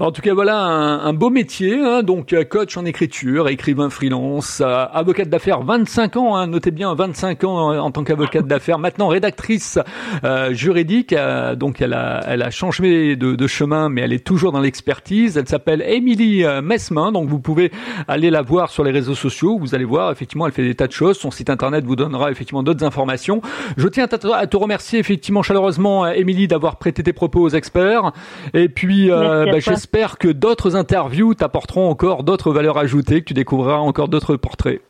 En 0.00 0.10
tout 0.10 0.22
cas, 0.22 0.34
voilà 0.34 0.56
un, 0.56 1.12
beau 1.12 1.30
métier. 1.30 1.78
Hein, 1.78 2.02
donc, 2.02 2.32
euh, 2.32 2.44
coach 2.44 2.76
en 2.76 2.84
écriture, 2.84 3.48
écrivain 3.48 3.90
freelance, 3.90 4.60
euh, 4.60 4.86
avocate 4.92 5.28
d'affaires, 5.28 5.62
25 5.62 6.16
ans. 6.16 6.36
Hein, 6.36 6.46
notez 6.46 6.70
bien, 6.70 6.94
25 6.94 7.44
ans 7.44 7.78
en 7.78 7.90
tant 7.90 8.04
qu'avocate 8.04 8.46
d'affaires. 8.46 8.78
Maintenant, 8.78 9.08
rédactrice 9.08 9.78
euh, 10.24 10.52
juridique. 10.52 11.14
donc, 11.56 11.80
elle 11.80 11.94
a, 11.94 12.20
elle 12.26 12.42
a 12.42 12.50
changé 12.50 13.16
de, 13.16 13.34
de, 13.34 13.46
chemin, 13.46 13.88
mais 13.88 14.02
elle 14.02 14.12
est 14.12 14.24
toujours 14.24 14.52
dans 14.52 14.60
l'expertise. 14.60 15.36
Elle 15.36 15.48
s'appelle 15.48 15.82
Émilie 15.82 16.44
Mesmin. 16.62 17.12
Donc, 17.12 17.28
vous 17.28 17.38
pouvez 17.38 17.70
aller 18.08 18.30
la 18.30 18.42
voir 18.42 18.70
sur 18.70 18.84
les 18.84 18.90
réseaux 18.90 19.14
sociaux. 19.14 19.58
Vous 19.58 19.74
allez 19.74 19.84
voir, 19.84 20.10
effectivement, 20.10 20.46
elle 20.46 20.52
fait 20.52 20.64
des 20.64 20.74
tas 20.74 20.86
de 20.86 20.92
choses. 20.92 21.18
Son 21.18 21.30
site 21.30 21.50
internet 21.50 21.84
vous 21.84 21.96
donnera 21.96 22.30
effectivement 22.30 22.62
d'autres 22.62 22.84
informations. 22.84 23.42
Je 23.76 23.88
tiens 23.88 24.06
à 24.06 24.46
te 24.46 24.56
remercier 24.56 24.98
effectivement 24.98 25.42
chaleureusement, 25.42 26.06
Émilie, 26.08 26.48
d'avoir 26.48 26.76
prêté 26.76 27.02
tes 27.02 27.12
propos 27.12 27.40
aux 27.40 27.50
experts. 27.50 28.12
Et 28.54 28.68
puis, 28.68 29.10
bah, 29.52 29.60
j'espère 29.60 30.18
que 30.18 30.28
d'autres 30.28 30.76
interviews 30.76 31.34
t'apporteront 31.34 31.88
encore 31.88 32.24
d'autres 32.24 32.52
valeurs 32.52 32.78
ajoutées, 32.78 33.20
que 33.20 33.26
tu 33.26 33.34
découvriras 33.34 33.78
encore 33.78 34.08
d'autres 34.08 34.36
portraits. 34.36 34.80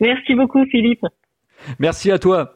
Merci 0.00 0.34
beaucoup 0.34 0.64
Philippe. 0.66 1.04
Merci 1.78 2.10
à 2.10 2.18
toi. 2.18 2.54